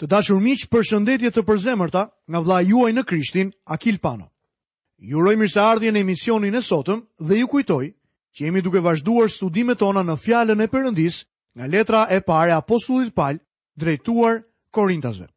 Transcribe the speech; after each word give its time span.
Të 0.00 0.08
dashur 0.10 0.40
miq, 0.42 0.64
përshëndetje 0.74 1.30
të 1.34 1.42
përzemërta 1.46 2.00
nga 2.32 2.38
vlla 2.42 2.60
juaj 2.66 2.92
në 2.96 3.04
Krishtin, 3.06 3.50
Akil 3.70 3.98
Pano. 4.02 4.26
Ju 4.98 5.20
uroj 5.22 5.34
mirëseardhje 5.38 5.92
në 5.94 6.00
emisionin 6.02 6.54
e 6.58 6.62
sotëm 6.66 7.02
dhe 7.28 7.38
ju 7.38 7.46
kujtoj 7.52 7.84
që 8.34 8.44
jemi 8.48 8.62
duke 8.66 8.82
vazhduar 8.82 9.30
studimet 9.30 9.78
tona 9.78 10.02
në 10.08 10.16
fjalën 10.24 10.62
e 10.62 10.66
Perëndis, 10.72 11.16
nga 11.54 11.66
letra 11.70 12.00
e 12.10 12.18
parë 12.26 12.50
e 12.50 12.56
apostullit 12.56 13.14
Paul, 13.14 13.38
drejtuar 13.78 14.40
Korintasve. 14.74 15.28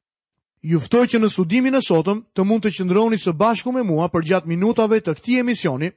Ju 0.66 0.80
ftoj 0.82 1.06
që 1.12 1.20
në 1.22 1.30
studimin 1.36 1.78
e 1.78 1.82
sotëm 1.90 2.24
të 2.34 2.44
mund 2.50 2.66
të 2.66 2.72
qëndroni 2.80 3.22
së 3.22 3.36
bashku 3.38 3.72
me 3.76 3.84
mua 3.86 4.10
për 4.10 4.26
gjatë 4.32 4.48
minutave 4.56 5.00
të 5.06 5.14
këtij 5.20 5.40
emisioni, 5.44 5.92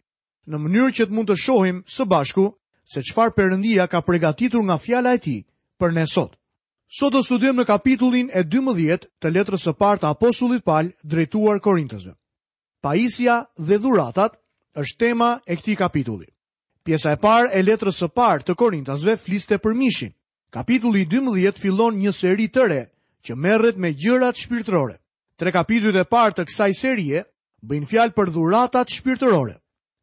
në 0.50 0.60
mënyrë 0.66 0.92
që 0.98 1.08
të 1.08 1.16
mund 1.16 1.32
të 1.32 1.38
shohim 1.46 1.80
së 1.96 2.04
bashku 2.12 2.44
se 2.92 3.00
çfarë 3.08 3.34
Perëndia 3.38 3.88
ka 3.88 4.04
përgatitur 4.04 4.60
nga 4.68 4.76
fjala 4.78 5.14
e 5.16 5.18
Tij 5.24 5.40
për 5.80 5.96
ne 5.96 6.04
sot. 6.06 6.36
Sot 6.90 7.12
do 7.14 7.20
studim 7.22 7.54
në 7.60 7.62
kapitullin 7.68 8.32
e 8.34 8.40
12 8.50 9.04
të 9.22 9.30
letrës 9.30 9.62
së 9.62 9.76
parë 9.78 10.00
të 10.02 10.08
apostullit 10.10 10.64
Paul 10.66 10.88
drejtuar 11.06 11.60
Korintësve. 11.62 12.16
Paisja 12.82 13.36
dhe 13.56 13.76
dhuratat 13.78 14.34
është 14.74 14.98
tema 15.02 15.28
e 15.46 15.54
këtij 15.54 15.76
kapitulli. 15.84 16.26
Pjesa 16.82 17.12
e 17.14 17.18
parë 17.22 17.52
e 17.54 17.62
letrës 17.62 18.00
së 18.02 18.08
parë 18.10 18.42
të 18.48 18.56
Korintësve 18.58 19.14
fliste 19.22 19.58
për 19.62 19.76
mishin. 19.78 20.10
Kapitulli 20.50 21.04
12 21.06 21.60
fillon 21.62 21.94
një 22.02 22.10
seri 22.12 22.48
të 22.50 22.66
re 22.72 22.80
që 23.22 23.36
merret 23.38 23.78
me 23.78 23.92
gjërat 23.94 24.42
shpirtërore. 24.42 24.96
Tre 25.38 25.52
kapitujt 25.54 25.94
e 25.94 26.04
parë 26.10 26.40
të 26.40 26.46
kësaj 26.50 26.70
serie 26.74 27.22
bëjnë 27.62 27.86
fjalë 27.92 28.16
për 28.18 28.32
dhuratat 28.34 28.90
shpirtërore. 28.96 29.54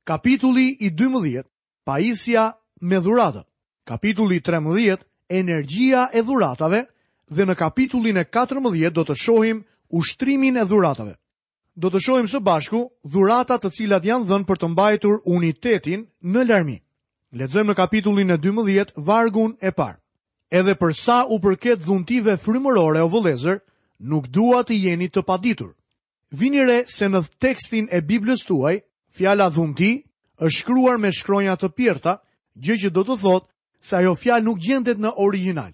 Kapitulli 0.08 0.70
i 0.88 0.92
12, 0.95 1.44
paisja 1.84 2.48
me 2.80 3.04
dhuratat. 3.04 3.44
Kapitulli 3.88 4.40
13 4.40 5.06
energjia 5.30 6.09
e 6.13 6.22
dhuratave 6.23 6.86
dhe 7.30 7.45
në 7.45 7.55
kapitullin 7.55 8.17
e 8.17 8.23
14 8.26 8.90
do 8.95 9.04
të 9.04 9.16
shohim 9.23 9.62
ushtrimin 9.90 10.58
e 10.58 10.63
dhuratave. 10.66 11.16
Do 11.76 11.89
të 11.89 12.00
shohim 12.06 12.28
së 12.28 12.39
bashku 12.39 12.88
dhurata 13.03 13.58
të 13.59 13.70
cilat 13.75 14.03
janë 14.05 14.25
dhënë 14.25 14.45
për 14.50 14.58
të 14.59 14.67
mbajtur 14.72 15.20
unitetin 15.25 16.05
në 16.23 16.48
larmi. 16.50 16.78
Lexojmë 17.38 17.70
në 17.72 17.75
kapitullin 17.75 18.31
e 18.33 18.38
12 18.38 18.94
vargun 18.98 19.53
e 19.61 19.72
parë. 19.72 20.00
Edhe 20.52 20.75
për 20.80 20.94
sa 20.95 21.17
u 21.28 21.38
përket 21.44 21.81
dhuntive 21.86 22.38
frymërore 22.39 23.02
o 23.03 23.09
vëllezër, 23.11 23.59
nuk 24.00 24.30
dua 24.33 24.61
të 24.64 24.73
jeni 24.80 25.09
të 25.11 25.22
paditur. 25.28 25.73
Vini 26.31 26.64
re 26.66 26.86
se 26.88 27.08
në 27.09 27.20
tekstin 27.39 27.88
e 27.92 28.00
Biblës 28.02 28.45
tuaj, 28.48 28.80
fjala 29.11 29.50
dhunti 29.50 29.98
është 30.39 30.58
shkruar 30.59 30.98
me 31.00 31.11
shkronja 31.14 31.55
të 31.59 31.70
pirta, 31.75 32.14
gjë 32.55 32.75
që 32.83 32.89
do 32.95 33.03
të 33.03 33.17
thotë 33.22 33.48
se 33.81 33.95
ajo 33.95 34.16
fjalë 34.16 34.45
nuk 34.45 34.59
gjendet 34.64 35.00
në 35.00 35.11
original. 35.22 35.72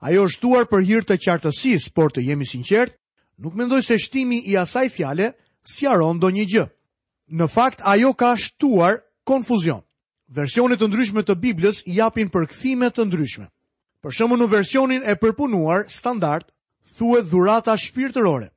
Ajo 0.00 0.26
është 0.28 0.40
thuar 0.42 0.66
për 0.70 0.84
hir 0.84 1.02
të 1.06 1.16
qartësisë, 1.24 1.92
por 1.96 2.12
të 2.12 2.24
jemi 2.28 2.44
sinqert, 2.46 2.96
nuk 3.40 3.54
mendoj 3.56 3.82
se 3.82 3.96
shtimi 3.98 4.42
i 4.46 4.56
asaj 4.60 4.88
fjale 4.92 5.32
sqaron 5.66 6.18
ndonjë 6.20 6.46
gjë. 6.52 6.66
Në 7.36 7.46
fakt 7.50 7.80
ajo 7.84 8.12
ka 8.14 8.34
shtuar 8.36 9.00
konfuzion. 9.26 9.82
Versionet 10.28 10.80
të 10.80 10.88
ndryshme 10.90 11.22
të 11.22 11.36
Biblës 11.40 11.80
japin 11.86 12.28
përkthime 12.30 12.90
të 12.90 13.06
ndryshme. 13.06 13.48
Për 14.02 14.14
shembull 14.14 14.42
në 14.44 14.50
versionin 14.52 15.02
e 15.02 15.16
përpunuar 15.18 15.86
standard 15.90 16.46
thuhet 16.98 17.26
dhurata 17.30 17.76
shpirtërore. 17.76 18.50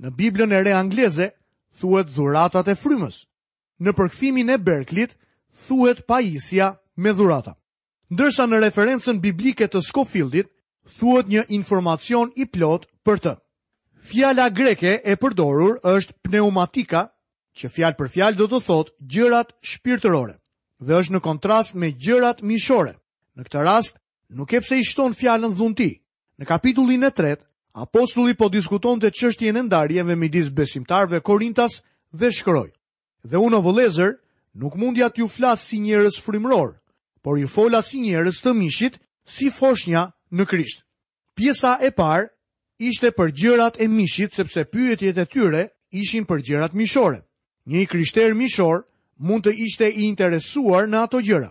Në 0.00 0.08
Biblën 0.16 0.52
e 0.54 0.60
re 0.64 0.72
angleze 0.76 1.32
thuhet 1.80 2.12
dhuratat 2.14 2.68
e 2.68 2.76
frymës. 2.76 3.24
Në 3.82 3.92
përkthimin 3.98 4.50
e 4.52 4.58
Berklit 4.58 5.16
thuhet 5.66 6.06
pajisja 6.08 6.76
me 6.96 7.12
dhurata 7.12 7.56
ndërsa 8.08 8.46
në 8.48 8.58
referencen 8.64 9.18
biblike 9.20 9.66
të 9.68 9.82
Skofildit, 9.84 10.48
thuhet 10.98 11.28
një 11.28 11.42
informacion 11.52 12.30
i 12.40 12.46
plot 12.48 12.86
për 13.04 13.20
të. 13.24 13.34
Fjalla 14.08 14.48
greke 14.48 14.94
e 15.04 15.16
përdorur 15.20 15.80
është 15.84 16.14
pneumatika, 16.24 17.10
që 17.58 17.68
fjallë 17.68 17.98
për 17.98 18.08
fjallë 18.14 18.38
do 18.38 18.46
të 18.48 18.60
thotë 18.68 18.94
gjërat 19.14 19.50
shpirtërore, 19.68 20.38
dhe 20.80 20.96
është 21.00 21.14
në 21.16 21.20
kontrast 21.26 21.74
me 21.76 21.90
gjërat 21.92 22.40
mishore. 22.46 22.94
Në 23.36 23.44
këtë 23.44 23.64
rast, 23.66 23.98
nuk 24.32 24.52
e 24.56 24.62
pse 24.62 24.78
i 24.80 24.86
shton 24.86 25.12
fjallën 25.12 25.52
dhunti. 25.58 25.90
Në 26.38 26.46
kapitullin 26.46 27.04
e 27.04 27.10
tret, 27.10 27.42
apostulli 27.74 28.36
po 28.38 28.48
diskuton 28.48 29.02
të 29.02 29.10
qështjen 29.10 29.58
e 29.60 29.66
ndarje 29.66 30.02
dhe 30.06 30.16
midis 30.16 30.48
besimtarve 30.54 31.20
Korintas 31.20 31.82
dhe 32.14 32.32
shkëroj. 32.32 32.70
Dhe 33.26 33.36
unë 33.36 33.58
o 33.60 33.64
vëlezër, 33.68 34.14
nuk 34.54 34.78
mundja 34.78 35.10
t'ju 35.10 35.26
flasë 35.28 35.66
si 35.68 35.82
njërës 35.84 36.22
frimror, 36.22 36.77
por 37.22 37.38
ju 37.38 37.48
fola 37.50 37.82
si 37.82 37.98
njerës 38.02 38.38
të 38.42 38.52
mishit, 38.56 38.98
si 39.26 39.50
foshnja 39.52 40.08
në 40.32 40.44
krisht. 40.48 40.84
Pjesa 41.36 41.76
e 41.82 41.90
parë 41.94 42.28
ishte 42.78 43.10
për 43.14 43.32
gjërat 43.36 43.80
e 43.82 43.86
mishit, 43.88 44.34
sepse 44.34 44.64
pyetjet 44.64 45.18
e 45.18 45.26
tyre 45.26 45.64
ishin 45.90 46.24
për 46.26 46.42
gjërat 46.48 46.74
mishore. 46.78 47.20
Një 47.68 47.84
krishter 47.90 48.34
mishor 48.34 48.84
mund 49.20 49.44
të 49.46 49.52
ishte 49.66 49.88
i 49.90 50.06
interesuar 50.08 50.88
në 50.88 50.98
ato 51.04 51.20
gjëra. 51.20 51.50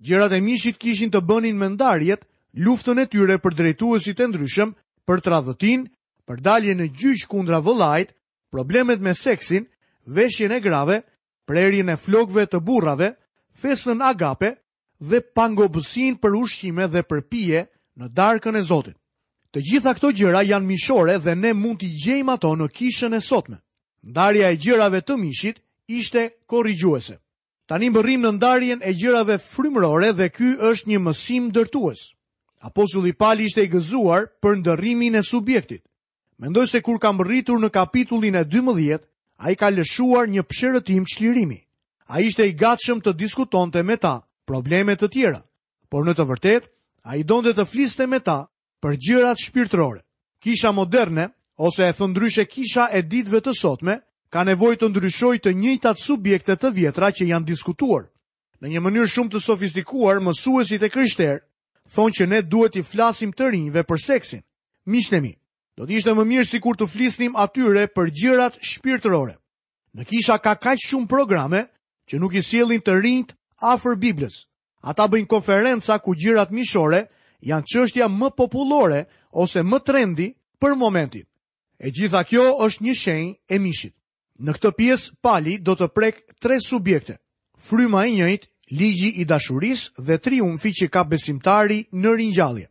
Gjërat 0.00 0.32
e 0.32 0.40
mishit 0.40 0.78
kishin 0.80 1.10
të 1.10 1.20
bënin 1.28 1.58
me 1.58 1.68
ndarjet, 1.74 2.24
luftën 2.54 3.02
e 3.02 3.06
tyre 3.10 3.36
për 3.42 3.54
drejtuesit 3.58 4.20
e 4.20 4.26
ndryshëm, 4.28 4.70
për 5.06 5.18
tradhëtin, 5.26 5.88
për 6.26 6.40
dalje 6.46 6.74
në 6.78 6.86
gjyq 6.98 7.26
kundra 7.30 7.58
vëllajt, 7.64 8.14
problemet 8.54 9.00
me 9.02 9.12
seksin, 9.18 9.66
veshjen 10.06 10.52
e 10.56 10.60
grave, 10.64 11.02
prerjen 11.48 11.88
e 11.92 11.96
flokve 11.98 12.46
të 12.46 12.60
burrave, 12.60 13.10
festën 13.60 14.00
agape, 14.04 14.54
dhe 15.00 15.20
pangobësin 15.34 16.16
për 16.18 16.34
ushqime 16.36 16.86
dhe 16.90 17.02
për 17.02 17.20
pije 17.30 17.64
në 17.98 18.08
darkën 18.14 18.56
e 18.58 18.62
Zotit. 18.62 18.96
Të 19.54 19.60
gjitha 19.70 19.94
këto 19.96 20.10
gjëra 20.12 20.42
janë 20.44 20.66
mishore 20.66 21.16
dhe 21.18 21.34
ne 21.34 21.52
mund 21.56 21.78
t'i 21.80 21.88
gjejmë 22.02 22.32
ato 22.34 22.50
në 22.56 22.66
kishën 22.68 23.16
e 23.16 23.20
sotme. 23.20 23.56
Ndarja 24.04 24.50
e 24.52 24.56
gjërave 24.60 25.00
të 25.02 25.16
mishit 25.18 25.62
ishte 25.86 26.28
korrigjuese. 26.46 27.16
Tani 27.66 27.88
më 27.90 28.02
rrim 28.02 28.22
në 28.24 28.32
ndarjen 28.36 28.82
e 28.84 28.92
gjërave 28.94 29.38
frymërore 29.38 30.12
dhe 30.20 30.28
ky 30.28 30.50
është 30.70 30.88
një 30.90 30.98
mësim 31.04 31.48
dërtues. 31.54 32.12
Apostulli 32.60 33.12
Pali 33.12 33.46
ishte 33.48 33.64
i 33.64 33.70
gëzuar 33.70 34.28
për 34.42 34.56
ndërrimin 34.60 35.14
e 35.16 35.22
subjektit. 35.22 35.82
Mendoj 36.38 36.66
se 36.66 36.80
kur 36.84 36.98
kam 36.98 37.20
rritur 37.20 37.58
në 37.58 37.70
kapitullin 37.70 38.34
e 38.34 38.44
12, 38.44 38.98
a 39.38 39.50
i 39.50 39.56
ka 39.56 39.70
lëshuar 39.70 40.28
një 40.28 40.42
pëshërëtim 40.44 41.06
qlirimi. 41.08 41.60
A 42.08 42.20
ishte 42.20 42.44
i 42.46 42.52
gatshëm 42.54 43.00
të 43.00 43.16
diskutonte 43.18 43.82
me 43.82 43.96
ta 43.96 44.20
probleme 44.48 44.96
të 44.96 45.10
tjera, 45.12 45.40
por 45.92 46.06
në 46.06 46.14
të 46.16 46.24
vërtet, 46.30 46.68
a 47.08 47.16
i 47.20 47.24
donde 47.24 47.52
të 47.56 47.66
fliste 47.68 48.06
me 48.08 48.22
ta 48.24 48.46
për 48.82 48.96
gjërat 48.96 49.42
shpirtrore. 49.44 50.00
Kisha 50.42 50.72
moderne, 50.72 51.26
ose 51.60 51.84
e 51.88 51.92
thëndryshe 51.94 52.46
kisha 52.48 52.86
e 52.96 53.02
ditve 53.02 53.42
të 53.44 53.52
sotme, 53.58 53.98
ka 54.32 54.44
nevoj 54.48 54.76
të 54.80 54.88
ndryshoj 54.92 55.36
të 55.44 55.52
njëjtat 55.56 55.98
subjekte 56.00 56.54
të 56.56 56.70
vjetra 56.78 57.10
që 57.16 57.28
janë 57.32 57.48
diskutuar. 57.50 58.06
Në 58.62 58.72
një 58.74 58.80
mënyrë 58.86 59.12
shumë 59.14 59.32
të 59.34 59.40
sofistikuar, 59.44 60.20
mësuesit 60.24 60.82
e 60.84 60.92
kryshter, 60.92 61.40
thonë 61.92 62.16
që 62.18 62.24
ne 62.32 62.40
duhet 62.42 62.76
i 62.80 62.84
flasim 62.86 63.32
të 63.36 63.50
rinjve 63.54 63.84
për 63.88 63.98
seksin. 64.08 64.40
Mishtemi, 64.88 65.34
do 65.78 65.84
të 65.86 65.92
ishte 65.98 66.14
më 66.16 66.24
mirë 66.28 66.46
si 66.48 66.60
kur 66.64 66.76
të 66.76 66.88
flisnim 66.90 67.36
atyre 67.40 67.84
për 67.94 68.10
gjërat 68.20 68.56
shpirtërore. 68.64 69.36
Në 69.96 70.04
kisha 70.08 70.38
ka 70.38 70.54
kaqë 70.58 70.88
shumë 70.90 71.10
programe 71.10 71.66
që 72.10 72.16
nuk 72.20 72.36
i 72.36 72.42
sielin 72.44 72.80
të 72.84 72.96
rinjt 73.00 73.37
afër 73.60 73.94
Biblës. 73.98 74.46
Ata 74.80 75.08
bëjnë 75.10 75.26
konferenca 75.30 75.98
ku 76.02 76.14
gjërat 76.14 76.52
mishore 76.54 77.02
janë 77.42 77.66
çështja 77.72 78.06
më 78.08 78.30
popullore 78.38 79.00
ose 79.32 79.62
më 79.62 79.78
trendi 79.84 80.28
për 80.62 80.76
momentin. 80.78 81.24
E 81.78 81.90
gjitha 81.90 82.24
kjo 82.26 82.44
është 82.66 82.84
një 82.84 82.94
shenjë 83.02 83.34
e 83.54 83.58
mishit. 83.58 83.94
Në 84.38 84.52
këtë 84.54 84.70
pjesë 84.78 85.10
Pali 85.22 85.58
do 85.58 85.74
të 85.74 85.88
prek 85.94 86.22
tre 86.42 86.60
subjekte: 86.60 87.18
fryma 87.68 88.04
e 88.06 88.12
njëjtë, 88.14 88.46
ligji 88.78 89.10
i 89.20 89.24
dashurisë 89.24 89.92
dhe 90.06 90.18
triumfi 90.18 90.72
që 90.78 90.86
ka 90.88 91.02
besimtari 91.04 91.84
në 91.92 92.10
ringjallje. 92.16 92.68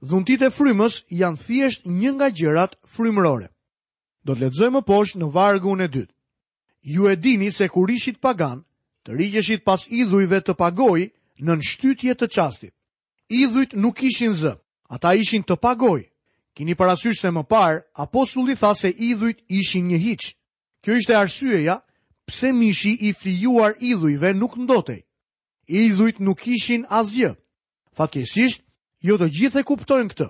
Dhuntit 0.00 0.42
e 0.42 0.50
frymës 0.52 1.02
janë 1.08 1.36
thjesht 1.46 1.86
një 1.86 2.10
nga 2.14 2.28
gjërat 2.36 2.76
frymërore. 2.84 3.48
Do 4.26 4.34
të 4.34 4.40
lexojmë 4.44 4.74
më 4.76 4.82
poshtë 4.88 5.18
në 5.20 5.30
vargun 5.36 5.80
e 5.80 5.88
dytë. 5.88 6.12
Ju 6.94 7.08
e 7.08 7.16
dini 7.16 7.48
se 7.50 7.68
kur 7.72 7.88
ishit 7.90 8.20
pagan, 8.22 8.60
të 9.06 9.14
rigjeshit 9.16 9.62
pas 9.64 9.84
idhujve 9.86 10.40
të 10.42 10.54
pagoj 10.58 11.04
në 11.46 11.54
nështytje 11.60 12.14
të 12.18 12.26
qastit. 12.34 12.72
Idhujt 13.30 13.74
nuk 13.78 14.02
ishin 14.02 14.34
zë, 14.34 14.56
ata 14.90 15.14
ishin 15.14 15.44
të 15.46 15.56
pagoj. 15.62 16.00
Kini 16.56 16.74
parasysh 16.74 17.20
se 17.20 17.30
më 17.30 17.42
parë, 17.46 17.82
apostulli 17.94 18.54
tha 18.58 18.74
se 18.74 18.88
idhujt 18.90 19.44
ishin 19.48 19.86
një 19.90 19.98
hiqë. 20.06 20.30
Kjo 20.82 20.96
ishte 20.98 21.14
arsyeja, 21.14 21.78
pse 22.26 22.50
mishi 22.52 22.96
i 23.06 23.10
flijuar 23.14 23.76
idhujve 23.80 24.30
nuk 24.34 24.56
ndotej. 24.58 25.02
Idhujt 25.68 26.18
nuk 26.20 26.46
ishin 26.46 26.86
azje. 26.88 27.30
Fatkesisht, 27.96 28.62
jo 29.06 29.16
të 29.20 29.28
gjithë 29.38 29.62
e 29.62 29.66
kuptojnë 29.70 30.10
këtë. 30.14 30.28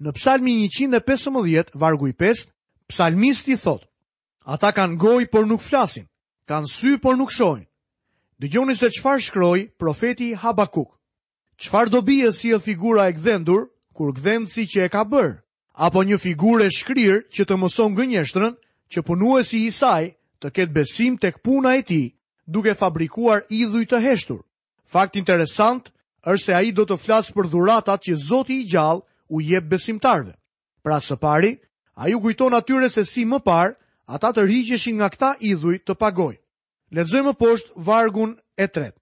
Në 0.00 0.10
psalmi 0.16 0.52
115, 0.68 1.72
vargu 1.76 2.08
i 2.08 2.12
5, 2.16 2.46
psalmisti 2.88 3.56
thotë, 3.56 3.86
ata 4.44 4.72
kanë 4.72 4.96
gojë 4.96 5.30
për 5.32 5.44
nuk 5.52 5.60
flasin, 5.60 6.08
kanë 6.48 6.68
sy 6.68 6.96
për 6.98 7.20
nuk 7.20 7.30
shojnë, 7.32 7.66
Dëgjoni 8.40 8.72
se 8.72 8.88
qëfar 8.96 9.18
shkroj 9.20 9.58
profeti 9.80 10.30
Habakuk. 10.32 10.88
Qëfar 11.60 11.90
do 11.92 12.00
bie 12.08 12.30
si 12.32 12.54
e 12.54 12.58
figura 12.66 13.04
e 13.08 13.12
gdhendur, 13.12 13.66
kur 13.92 14.14
gdhend 14.16 14.48
si 14.48 14.64
që 14.72 14.86
e 14.86 14.88
ka 14.88 15.02
bërë? 15.12 15.34
Apo 15.86 16.00
një 16.08 16.16
figure 16.24 16.70
shkrirë 16.72 17.18
që 17.34 17.42
të 17.44 17.54
mëson 17.60 17.92
gënjeshtrën, 17.98 18.54
që 18.92 18.98
punuesi 19.04 19.58
si 19.58 19.66
Isaj 19.68 20.06
të 20.40 20.48
ketë 20.56 20.72
besim 20.78 21.18
të 21.20 21.34
këpuna 21.36 21.74
e 21.76 21.84
ti, 21.88 22.00
duke 22.54 22.72
fabrikuar 22.80 23.44
idhuj 23.60 23.84
të 23.92 24.00
heshtur. 24.06 24.40
Fakt 24.92 25.20
interesant, 25.20 25.92
është 26.24 26.44
se 26.46 26.56
a 26.56 26.62
i 26.64 26.72
do 26.80 26.88
të 26.88 26.96
flasë 27.04 27.36
për 27.36 27.50
dhuratat 27.52 28.08
që 28.08 28.16
Zoti 28.28 28.56
i 28.64 28.64
gjallë 28.72 29.04
u 29.36 29.44
jep 29.50 29.68
besimtarve. 29.74 30.32
Pra 30.80 30.96
së 31.08 31.20
pari, 31.20 31.52
a 32.00 32.08
ju 32.08 32.16
kujton 32.24 32.56
atyre 32.56 32.88
se 32.88 33.04
si 33.04 33.28
më 33.28 33.44
par, 33.44 33.76
ata 34.08 34.32
të 34.32 34.48
rrigjeshin 34.48 34.96
nga 34.96 35.12
këta 35.12 35.34
idhuj 35.52 35.76
të 35.84 35.94
pagojnë. 36.00 36.40
Lexojmë 36.96 37.30
më 37.30 37.38
poshtë 37.38 37.76
vargun 37.86 38.30
e 38.58 38.66
tretë. 38.66 38.98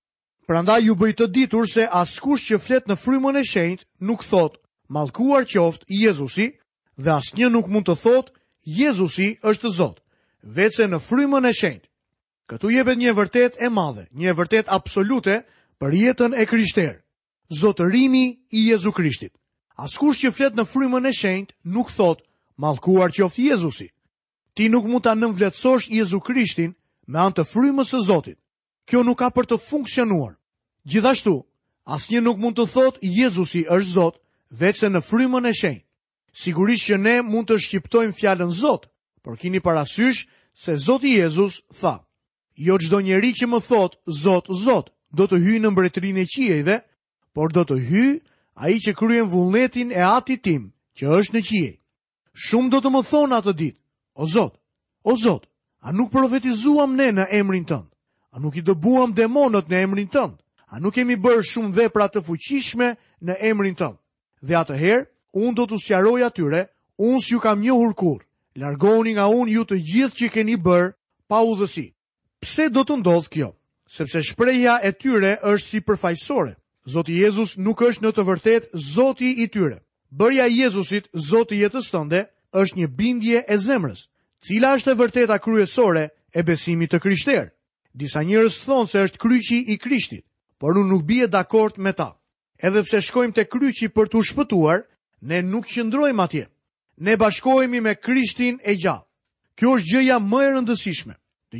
Prandaj 0.49 0.81
ju 0.85 0.95
bëj 0.97 1.13
të 1.17 1.27
ditur 1.33 1.69
se 1.69 1.87
askush 1.89 2.45
që 2.51 2.59
flet 2.61 2.89
në 2.89 2.97
frymën 3.01 3.37
e 3.37 3.43
shenjtë 3.49 3.85
nuk 4.09 4.25
thot 4.29 4.57
mallkuar 4.93 5.45
i 5.97 6.03
Jezusi 6.05 6.47
dhe 6.97 7.11
asnjë 7.11 7.49
nuk 7.53 7.67
mund 7.69 7.85
të 7.87 7.97
thot 8.03 8.31
Jezusi 8.65 9.39
është 9.43 9.69
Zot, 9.79 10.01
vetëse 10.57 10.87
në 10.89 10.99
frymën 11.09 11.49
e 11.49 11.53
shenjtë. 11.53 11.89
Këtu 12.49 12.69
jepet 12.71 12.97
një 12.99 13.13
vërtet 13.17 13.57
e 13.61 13.69
madhe, 13.69 14.05
një 14.13 14.33
vërtet 14.39 14.69
absolute 14.69 15.45
për 15.81 15.93
jetën 15.93 16.33
e 16.35 16.45
krishter, 16.49 16.95
zotërimi 17.61 18.25
i 18.57 18.69
Jezu 18.71 18.93
Krishtit. 18.93 19.33
Askush 19.77 20.21
që 20.23 20.33
flet 20.37 20.55
në 20.57 20.65
frymën 20.65 21.09
e 21.09 21.13
shenjtë 21.13 21.55
nuk 21.77 21.91
thot 21.93 22.23
mallkuar 22.57 23.13
qoftë 23.13 23.43
Jezusi. 23.49 23.89
Ti 24.55 24.69
nuk 24.73 24.85
mund 24.89 25.05
ta 25.05 25.15
nënvlerësosh 25.15 25.91
Jezu 25.93 26.21
Krishtin 26.25 26.73
me 27.09 27.23
anë 27.25 27.39
të 27.41 27.45
frymës 27.49 27.93
së 27.95 28.01
Zotit. 28.05 28.39
Kjo 28.89 29.03
nuk 29.05 29.19
ka 29.23 29.31
për 29.35 29.47
të 29.49 29.59
funksionuar. 29.61 30.35
Gjithashtu, 30.89 31.35
asnjë 31.89 32.21
nuk 32.25 32.39
mund 32.41 32.57
të 32.57 32.67
thotë 32.69 33.01
Jezusi 33.03 33.65
është 33.69 33.91
Zot 33.97 34.21
vetëm 34.61 34.93
në 34.95 35.01
frymën 35.09 35.49
e 35.49 35.53
shenjtë. 35.57 35.85
Sigurisht 36.39 36.85
që 36.89 36.99
ne 37.01 37.15
mund 37.25 37.49
të 37.49 37.57
shqiptojmë 37.65 38.15
fjalën 38.19 38.53
Zot, 38.53 38.87
por 39.25 39.37
keni 39.41 39.61
parasysh 39.65 40.27
se 40.53 40.77
Zoti 40.77 41.15
Jezus 41.17 41.63
tha: 41.81 42.05
"Jo 42.57 42.79
çdo 42.79 43.01
njeri 43.01 43.33
që 43.33 43.47
më 43.49 43.59
thotë 43.69 43.97
Zot, 44.25 44.47
Zot, 44.65 44.87
do 45.17 45.25
të 45.27 45.41
hyjë 45.45 45.63
në 45.65 45.71
mbretërinë 45.71 46.21
e 46.23 46.27
qiejve, 46.35 46.77
por 47.35 47.49
do 47.53 47.63
të 47.65 47.77
hyjë 47.89 48.21
ai 48.55 48.75
që 48.85 48.93
kryen 48.95 49.29
vullnetin 49.29 49.91
e 49.93 50.03
Atit 50.17 50.43
tim, 50.43 50.73
që 50.97 51.05
është 51.21 51.35
në 51.37 51.43
qiej." 51.49 51.73
Shumë 52.39 52.71
do 52.71 52.79
të 52.81 52.89
më 52.95 53.01
thonë 53.11 53.37
atë 53.39 53.53
ditë: 53.57 53.81
"O 54.15 54.25
Zot, 54.29 54.55
o 55.03 55.17
Zot, 55.17 55.48
A 55.83 55.93
nuk 55.93 56.11
profetizuam 56.13 56.97
ne 56.97 57.11
në 57.15 57.27
emrin 57.39 57.65
tënd? 57.65 57.87
A 58.35 58.41
nuk 58.41 58.57
i 58.59 58.63
dëbuam 58.63 59.13
demonët 59.15 59.69
në 59.71 59.79
emrin 59.85 60.09
tënd? 60.09 60.35
A 60.71 60.81
nuk 60.81 60.95
kemi 60.95 61.17
bërë 61.17 61.47
shumë 61.51 61.73
vepra 61.77 62.09
të 62.11 62.21
fuqishme 62.27 62.97
në 63.23 63.37
emrin 63.51 63.75
tënd? 63.75 63.97
Dhe 64.43 64.59
atëherë, 64.59 65.07
unë 65.39 65.55
do 65.57 65.65
të 65.69 65.79
sjaroj 65.85 66.21
atyre, 66.27 66.65
unë 66.99 67.21
s'ju 67.23 67.39
kam 67.41 67.61
njohur 67.63 67.93
hurkur, 67.95 68.25
Largoni 68.59 69.15
nga 69.15 69.29
unë 69.31 69.53
ju 69.55 69.65
të 69.65 69.77
gjithë 69.89 70.17
që 70.19 70.29
keni 70.35 70.57
bërë 70.59 70.91
pa 71.29 71.45
udhësi. 71.47 71.87
Pse 72.43 72.67
do 72.75 72.83
të 72.85 72.97
ndodhë 72.99 73.31
kjo? 73.33 73.49
Sepse 73.87 74.23
shpreja 74.29 74.81
e 74.83 74.91
tyre 74.93 75.37
është 75.53 75.69
si 75.69 75.81
përfajsore. 75.87 76.53
Zoti 76.93 77.15
Jezus 77.23 77.55
nuk 77.57 77.83
është 77.87 78.03
në 78.05 78.11
të 78.17 78.23
vërtet 78.29 78.65
Zoti 78.95 79.31
i 79.45 79.47
tyre. 79.47 79.79
Bërja 80.11 80.49
Jezusit 80.51 81.07
Zoti 81.15 81.61
jetës 81.63 81.91
tënde 81.95 82.25
është 82.51 82.79
një 82.83 82.89
bindje 82.99 83.45
e 83.47 83.57
zemrës. 83.69 84.09
Cila 84.43 84.75
është 84.79 84.93
e 84.95 84.99
vërteta 84.99 85.39
kryesore 85.43 86.05
e 86.35 86.43
besimit 86.47 86.93
të 86.95 87.01
krishterë? 87.03 87.49
Disa 87.99 88.23
njerëz 88.23 88.61
thonë 88.63 88.87
se 88.91 89.01
është 89.09 89.19
kryqi 89.19 89.59
i 89.75 89.79
Krishtit, 89.83 90.25
por 90.59 90.77
unë 90.79 90.89
nuk 90.93 91.05
bie 91.07 91.27
dakord 91.27 91.79
me 91.83 91.93
ta. 91.93 92.13
Edhe 92.63 92.83
pse 92.87 93.01
shkojmë 93.03 93.35
te 93.35 93.45
kryqi 93.51 93.89
për 93.91 94.11
të 94.13 94.23
shpëtuar, 94.31 94.83
ne 95.23 95.41
nuk 95.43 95.67
qëndrojmë 95.67 96.23
atje. 96.25 96.45
Ne 97.07 97.17
bashkohemi 97.17 97.81
me 97.81 97.95
Krishtin 97.97 98.61
e 98.63 98.77
gjallë. 98.79 99.07
Kjo 99.59 99.75
është 99.79 99.91
gjëja 99.93 100.19
më 100.31 100.43
e 100.47 100.51
rëndësishme. 100.55 101.15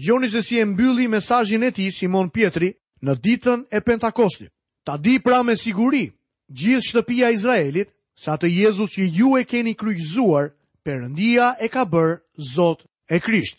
gjoni 0.05 0.29
se 0.31 0.43
si 0.43 0.59
e 0.61 0.65
mbylli 0.69 1.07
mesazhin 1.09 1.63
e 1.65 1.71
tij 1.73 1.91
Simon 1.97 2.29
Pietri 2.31 2.75
në 3.03 3.13
ditën 3.25 3.61
e 3.77 3.81
Pentakostit. 3.81 4.51
Ta 4.85 4.97
di 4.97 5.17
pra 5.25 5.43
me 5.43 5.57
siguri 5.57 6.11
gjithë 6.59 6.83
shtëpia 6.89 7.29
e 7.29 7.33
Izraelit 7.39 7.89
se 8.21 8.31
atë 8.31 8.47
Jezus 8.53 8.91
që 8.95 9.05
ju 9.17 9.31
e 9.41 9.45
keni 9.49 9.73
kryqëzuar 9.75 10.45
Perëndia 10.89 11.47
e 11.65 11.69
ka 11.75 11.85
bër 11.95 12.11
Zot 12.55 12.81
e 13.09 13.19
Krisht. 13.27 13.59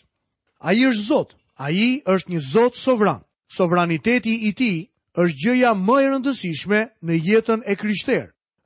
Ai 0.68 0.82
është 0.90 1.04
Zot, 1.10 1.30
ai 1.66 1.76
është 2.12 2.28
një 2.34 2.40
Zot 2.52 2.74
sovran. 2.84 3.20
Sovraniteti 3.56 4.34
i 4.48 4.52
Tij 4.58 4.78
është 5.22 5.38
gjëja 5.42 5.70
më 5.86 5.96
e 6.04 6.08
rëndësishme 6.10 6.80
në 7.06 7.14
jetën 7.28 7.62
e 7.70 7.76
Krishter. 7.82 8.24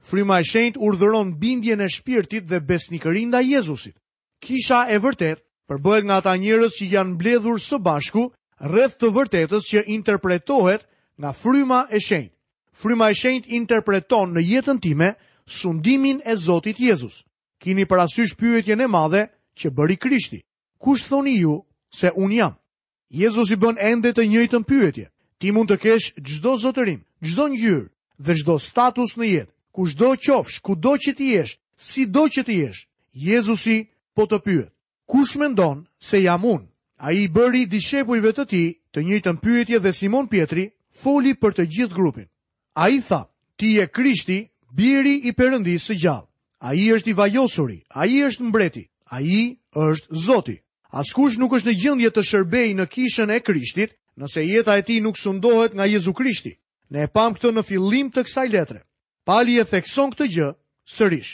Fryma 0.08 0.38
e 0.40 0.46
Shenjtë 0.50 0.80
urdhëron 0.86 1.28
bindjen 1.42 1.80
e 1.84 1.88
shpirtit 1.94 2.48
dhe 2.50 2.60
besnikërinë 2.70 3.30
ndaj 3.34 3.44
Jezusit. 3.52 3.96
Kisha 4.44 4.80
e 4.94 4.98
vërtetë 5.04 5.44
përbohet 5.68 6.04
nga 6.08 6.16
ata 6.20 6.32
njerëz 6.40 6.72
që 6.78 6.84
janë 6.94 7.14
mbledhur 7.18 7.60
së 7.68 7.78
bashku 7.86 8.22
rreth 8.70 8.96
të 8.98 9.12
vërtetës 9.18 9.64
që 9.70 9.84
interpretohet 9.96 10.88
nga 11.20 11.30
Fryma 11.40 11.80
e 11.96 12.00
Shenjtë. 12.06 12.36
Fryma 12.80 13.10
e 13.12 13.18
Shenjtë 13.20 13.52
interpreton 13.60 14.32
në 14.32 14.40
jetën 14.52 14.80
time 14.86 15.12
sundimin 15.60 16.20
e 16.24 16.34
Zotit 16.46 16.80
Jezus 16.88 17.20
kini 17.64 17.84
parasysh 17.86 18.34
pyetjen 18.40 18.80
e 18.80 18.86
madhe 18.96 19.22
që 19.58 19.66
bëri 19.76 19.96
Krishti. 20.02 20.40
Kush 20.78 21.04
thoni 21.08 21.34
ju 21.40 21.62
se 21.98 22.10
un 22.16 22.32
jam? 22.36 22.52
Jezus 23.08 23.50
i 23.50 23.56
bën 23.62 23.76
ende 23.90 24.10
të 24.12 24.24
njëjtën 24.28 24.64
pyetje. 24.70 25.06
Ti 25.38 25.46
mund 25.54 25.70
të 25.70 25.76
kesh 25.84 26.06
çdo 26.26 26.52
zotërim, 26.64 27.00
çdo 27.26 27.44
ngjyrë 27.50 27.86
dhe 28.24 28.32
çdo 28.40 28.54
status 28.68 29.10
në 29.18 29.24
jetë. 29.36 29.52
Kushdo 29.76 30.08
qofsh, 30.26 30.58
kudo 30.66 30.92
që 31.02 31.10
ti 31.18 31.24
jesh, 31.34 31.54
sido 31.88 32.24
që 32.34 32.42
ti 32.46 32.54
jesh, 32.62 32.80
Jezusi 33.26 33.78
po 34.14 34.22
të 34.28 34.38
pyet. 34.44 34.70
Kush 35.10 35.34
mendon 35.40 35.86
se 36.08 36.18
jam 36.26 36.44
un? 36.44 36.62
Ai 37.06 37.14
i 37.24 37.30
bëri 37.34 37.64
dishepujve 37.72 38.32
të 38.36 38.44
tij 38.50 38.68
të 38.92 38.98
njëjtën 39.06 39.38
pyetje 39.44 39.78
dhe 39.82 39.92
Simon 39.98 40.26
Pietri 40.30 40.64
foli 41.02 41.32
për 41.40 41.52
të 41.56 41.64
gjithë 41.72 41.94
grupin. 41.98 42.28
Ai 42.84 43.00
tha: 43.08 43.20
"Ti 43.58 43.66
je 43.76 43.86
Krishti, 43.96 44.38
biri 44.76 45.14
i 45.28 45.32
Perëndisë 45.38 45.86
së 45.88 45.94
gjallë." 46.02 46.28
a 46.64 46.72
i 46.74 46.84
është 46.96 47.10
i 47.10 47.12
vajosuri, 47.18 47.76
a 47.92 48.06
i 48.08 48.22
është 48.24 48.46
mbreti, 48.48 48.84
a 49.12 49.20
i 49.20 49.40
është 49.76 50.16
zoti. 50.26 50.56
Askush 50.96 51.36
nuk 51.38 51.52
është 51.58 51.68
në 51.70 51.78
gjëndje 51.82 52.10
të 52.14 52.22
shërbej 52.28 52.70
në 52.78 52.86
kishën 52.94 53.30
e 53.36 53.40
krishtit, 53.44 53.90
nëse 54.16 54.40
jeta 54.48 54.76
e 54.80 54.82
ti 54.86 54.96
nuk 55.04 55.18
sundohet 55.20 55.74
nga 55.74 55.84
Jezu 55.86 56.14
krishti. 56.16 56.54
Ne 56.90 57.04
e 57.04 57.08
pam 57.12 57.34
këtë 57.36 57.50
në 57.52 57.64
fillim 57.68 58.08
të 58.14 58.24
kësaj 58.24 58.46
letre. 58.54 58.80
Pali 59.28 59.58
e 59.60 59.64
thekson 59.64 60.14
këtë 60.14 60.30
gjë, 60.36 60.48
sërish. 60.96 61.32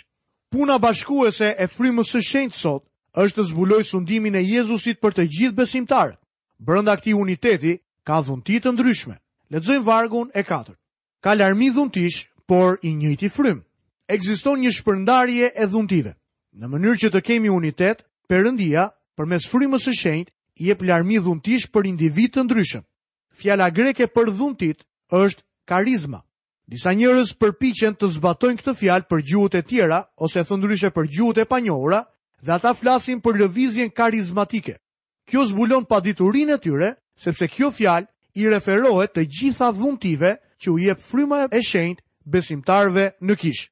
Puna 0.50 0.78
bashkuese 0.82 1.54
e 1.62 1.68
frymës 1.70 2.10
së 2.16 2.24
shenjtë 2.30 2.56
sot 2.58 2.82
është 3.14 3.38
të 3.40 3.46
zbuloj 3.52 3.82
sundimin 3.86 4.34
e 4.34 4.42
Jezusit 4.42 4.98
për 4.98 5.12
të 5.14 5.28
gjithë 5.38 5.58
besimtarët. 5.62 6.18
Brënda 6.58 6.96
këti 6.98 7.14
uniteti, 7.14 7.76
ka 8.02 8.18
dhunti 8.24 8.58
të 8.60 8.74
ndryshme. 8.74 9.20
Ledzojmë 9.50 9.86
vargun 9.86 10.30
e 10.34 10.42
4. 10.42 10.74
Ka 11.22 11.34
larmi 11.38 11.70
dhuntish, 11.70 12.26
por 12.48 12.78
i 12.82 12.94
njëti 12.98 13.30
frymë 13.30 13.62
ekziston 14.10 14.58
një 14.64 14.72
shpërndarje 14.74 15.52
e 15.54 15.66
dhuntive. 15.70 16.14
Në 16.58 16.66
mënyrë 16.72 16.98
që 17.04 17.08
të 17.14 17.20
kemi 17.28 17.50
unitet, 17.54 18.00
Perëndia 18.30 18.88
përmes 19.18 19.46
frymës 19.50 19.84
së 19.88 19.92
shenjtë 20.00 20.34
i 20.62 20.68
jep 20.70 20.82
larmi 20.86 21.18
dhuntish 21.22 21.66
për 21.74 21.86
individ 21.90 22.34
të 22.34 22.44
ndryshëm. 22.46 22.84
Fjala 23.40 23.66
greke 23.74 24.06
për 24.10 24.30
dhuntit 24.38 24.82
është 25.14 25.42
karizma. 25.66 26.20
Disa 26.70 26.92
njerëz 26.94 27.32
përpiqen 27.42 27.96
të 27.98 28.10
zbatojnë 28.16 28.58
këtë 28.60 28.76
fjalë 28.82 29.08
për 29.10 29.24
gjuhët 29.30 29.56
e 29.58 29.62
tjera 29.66 29.98
ose 30.22 30.42
thon 30.46 30.62
ndryshe 30.62 30.90
për 30.94 31.08
gjuhët 31.14 31.42
e 31.42 31.48
panjohura 31.52 32.04
dhe 32.44 32.54
ata 32.58 32.74
flasin 32.78 33.18
për 33.24 33.40
lëvizjen 33.42 33.90
karizmatike. 33.94 34.76
Kjo 35.26 35.42
zbulon 35.50 35.86
paditurinë 35.90 36.54
e 36.58 36.62
tyre 36.62 36.88
sepse 37.24 37.46
kjo 37.50 37.70
fjalë 37.74 38.06
i 38.38 38.46
referohet 38.50 39.14
të 39.14 39.26
gjitha 39.26 39.70
dhuntive 39.74 40.36
që 40.62 40.68
u 40.70 40.78
jep 40.78 41.02
fryma 41.02 41.46
e 41.50 41.60
shenjtë 41.66 42.06
besimtarve 42.30 43.10
në 43.26 43.34
kishë. 43.42 43.66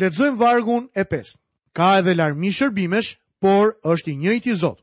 Ledzojmë 0.00 0.38
vargun 0.40 0.86
e 0.96 1.04
5. 1.04 1.34
Ka 1.76 1.98
edhe 2.00 2.14
larmi 2.16 2.48
shërbimesh, 2.52 3.16
por 3.42 3.74
është 3.84 4.10
i 4.12 4.16
njëjti 4.16 4.54
Zot. 4.56 4.78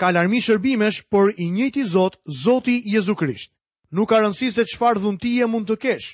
Ka 0.00 0.10
larmi 0.10 0.40
shërbimesh, 0.42 1.02
por 1.10 1.30
i 1.36 1.46
njëjti 1.50 1.84
Zot, 1.86 2.16
Zoti 2.42 2.80
Jezu 2.90 3.14
Krisht. 3.14 3.52
Nuk 3.92 4.08
ka 4.10 4.18
rëndësi 4.22 4.50
se 4.54 4.64
çfarë 4.72 4.98
dhuntie 5.02 5.46
mund 5.46 5.70
të 5.70 5.76
kesh. 5.82 6.08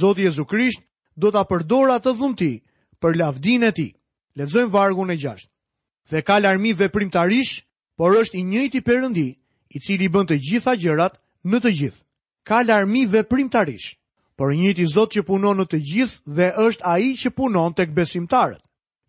Zoti 0.00 0.26
Jezu 0.26 0.44
Krisht 0.46 0.82
do 1.14 1.30
ta 1.30 1.44
përdor 1.46 1.92
atë 1.94 2.12
dhunti 2.18 2.50
për 3.02 3.18
lavdinë 3.20 3.68
e 3.70 3.72
tij. 3.76 3.90
Lexojmë 4.38 4.72
vargun 4.74 5.10
e 5.14 5.18
6. 5.22 5.46
Dhe 6.10 6.20
ka 6.26 6.36
larmi 6.42 6.72
veprimtarish, 6.78 7.62
por 7.98 8.16
është 8.18 8.40
i 8.40 8.42
njëjti 8.44 8.82
Perëndi, 8.86 9.28
i 9.70 9.78
cili 9.80 10.08
bën 10.12 10.26
të 10.28 10.36
gjitha 10.46 10.74
gjërat 10.80 11.18
në 11.50 11.58
të 11.62 11.70
gjithë. 11.78 12.02
Ka 12.46 12.62
larmi 12.68 13.06
veprimtarish 13.10 13.94
por 14.36 14.52
i 14.52 14.60
njëti 14.60 14.84
Zot 14.92 15.14
që 15.16 15.22
punon 15.24 15.56
në 15.56 15.64
të 15.70 15.78
gjithë 15.90 16.34
dhe 16.36 16.48
është 16.66 16.84
ai 16.92 17.14
që 17.16 17.30
punon 17.32 17.72
tek 17.74 17.90
besimtarët. 17.96 18.60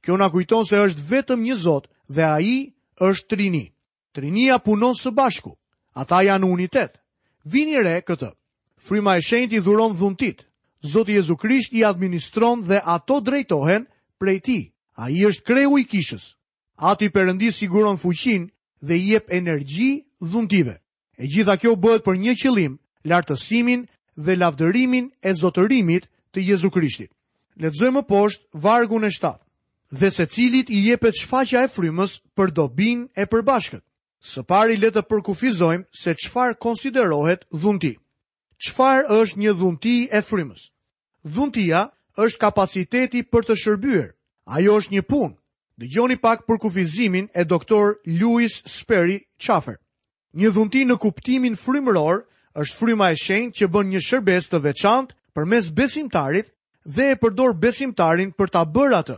Kjo 0.02 0.16
na 0.18 0.30
kujton 0.32 0.66
se 0.66 0.80
është 0.86 1.04
vetëm 1.12 1.40
një 1.44 1.56
Zot 1.66 1.86
dhe 2.08 2.24
ai 2.40 2.58
është 3.04 3.28
Trini. 3.34 3.66
Trinia 4.16 4.58
punon 4.64 4.96
së 4.96 5.12
bashku. 5.12 5.52
Ata 5.94 6.22
janë 6.24 6.48
unitet. 6.48 6.96
Vini 7.44 7.76
re 7.84 8.00
këtë. 8.08 8.30
Fryma 8.80 9.18
e 9.18 9.22
shenjtë 9.22 9.58
i 9.58 9.62
dhuron 9.66 9.94
dhuntit. 10.00 10.46
Zoti 10.92 11.18
Jezu 11.18 11.36
Krisht 11.36 11.74
i 11.74 11.84
administron 11.86 12.64
dhe 12.64 12.80
ato 12.96 13.20
drejtohen 13.20 13.84
prej 14.20 14.40
tij. 14.46 14.64
Ai 14.96 15.26
është 15.28 15.44
kreu 15.44 15.76
i 15.80 15.84
kishës. 15.86 16.24
Ati 16.90 17.10
Perëndi 17.12 17.52
siguron 17.52 17.98
fuqinë 17.98 18.48
dhe 18.88 18.94
i 18.96 19.04
jep 19.12 19.28
energji 19.34 20.06
dhuntive. 20.32 20.76
E 21.18 21.24
gjitha 21.28 21.58
kjo 21.58 21.76
bëhet 21.76 22.06
për 22.06 22.16
një 22.22 22.34
qëllim, 22.42 22.74
lartësimin 23.10 23.84
dhe 24.18 24.36
lavdërimin 24.36 25.08
e 25.30 25.34
zotërimit 25.38 26.08
të 26.34 26.44
Jezu 26.50 26.72
Krishtit. 26.74 27.12
Letëzoj 27.62 27.92
më 27.98 28.04
poshtë 28.10 28.50
vargun 28.62 29.06
e 29.08 29.12
7. 29.14 29.34
Dhe 29.92 30.10
se 30.12 30.26
cilit 30.28 30.70
i 30.74 30.82
jepet 30.90 31.16
shfaqja 31.16 31.64
e 31.66 31.72
frymës 31.72 32.18
për 32.36 32.52
dobin 32.54 33.06
e 33.16 33.24
përbashkët. 33.26 33.84
Së 34.22 34.42
pari 34.44 34.76
le 34.78 34.90
të 34.92 35.06
përkufizojmë 35.08 35.86
se 35.96 36.12
çfarë 36.24 36.58
konsiderohet 36.60 37.46
dhunti. 37.54 37.94
Çfarë 38.58 39.08
është 39.22 39.40
një 39.40 39.54
dhunti 39.60 39.96
e 40.12 40.22
frymës? 40.26 40.72
Dhuntia 41.24 41.86
është 42.18 42.42
kapaciteti 42.46 43.22
për 43.32 43.48
të 43.48 43.56
shërbyer. 43.64 44.08
Ajo 44.46 44.76
është 44.82 44.94
një 44.98 45.04
punë. 45.10 45.34
Dëgjoni 45.78 46.18
pak 46.18 46.44
për 46.50 46.58
kufizimin 46.66 47.28
e 47.38 47.44
doktor 47.46 48.00
Louis 48.20 48.54
Sperry 48.66 49.20
Chaffer. 49.38 49.78
Një 50.34 50.50
dhunti 50.56 50.84
në 50.90 50.98
kuptimin 51.02 51.56
frymëror 51.56 52.27
është 52.62 52.78
fryma 52.80 53.08
e 53.14 53.18
shenjtë 53.22 53.56
që 53.58 53.68
bën 53.74 53.90
një 53.94 54.00
shërbes 54.02 54.48
të 54.50 54.60
veçantë 54.64 55.14
përmes 55.38 55.68
besimtarit 55.78 56.48
dhe 56.96 57.08
e 57.14 57.18
përdor 57.22 57.54
besimtarin 57.62 58.32
për 58.38 58.50
ta 58.54 58.64
bërë 58.66 58.98
atë. 59.02 59.18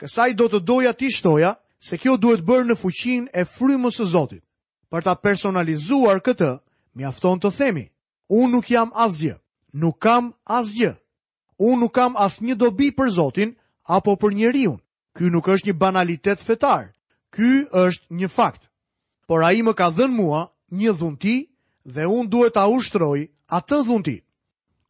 Kësaj 0.00 0.30
do 0.40 0.48
të 0.50 0.60
doja 0.66 0.92
ti 0.98 1.10
shtoja 1.14 1.52
se 1.86 1.98
kjo 2.02 2.16
duhet 2.18 2.42
bërë 2.42 2.66
në 2.72 2.76
fuqinë 2.80 3.30
e 3.40 3.44
frymës 3.46 4.00
së 4.00 4.08
Zotit. 4.16 4.42
Për 4.90 5.06
ta 5.06 5.14
personalizuar 5.14 6.18
këtë, 6.26 6.50
mjafton 6.98 7.38
të 7.40 7.50
themi, 7.56 7.84
unë 8.34 8.50
nuk 8.56 8.66
jam 8.74 8.90
asgjë, 9.04 9.36
nuk 9.78 9.94
kam 10.02 10.32
asgjë. 10.44 10.96
Unë 11.62 11.80
nuk 11.84 11.94
kam 11.94 12.16
asnjë 12.18 12.56
dobi 12.58 12.90
për 12.98 13.10
Zotin 13.20 13.54
apo 13.86 14.16
për 14.18 14.34
njeriu. 14.34 14.74
Ky 15.14 15.30
nuk 15.30 15.46
është 15.46 15.70
një 15.70 15.78
banalitet 15.78 16.42
fetar. 16.42 16.90
Ky 17.30 17.66
është 17.70 18.10
një 18.18 18.28
fakt. 18.34 18.66
Por 19.30 19.46
ai 19.46 19.62
më 19.62 19.72
ka 19.78 19.92
dhënë 19.94 20.16
mua 20.18 20.48
një 20.74 20.92
dhunti 20.98 21.36
dhe 21.84 22.06
unë 22.08 22.28
duhet 22.32 22.54
ta 22.56 22.64
ushtroj 22.68 23.28
atë 23.52 23.82
dhunti. 23.84 24.16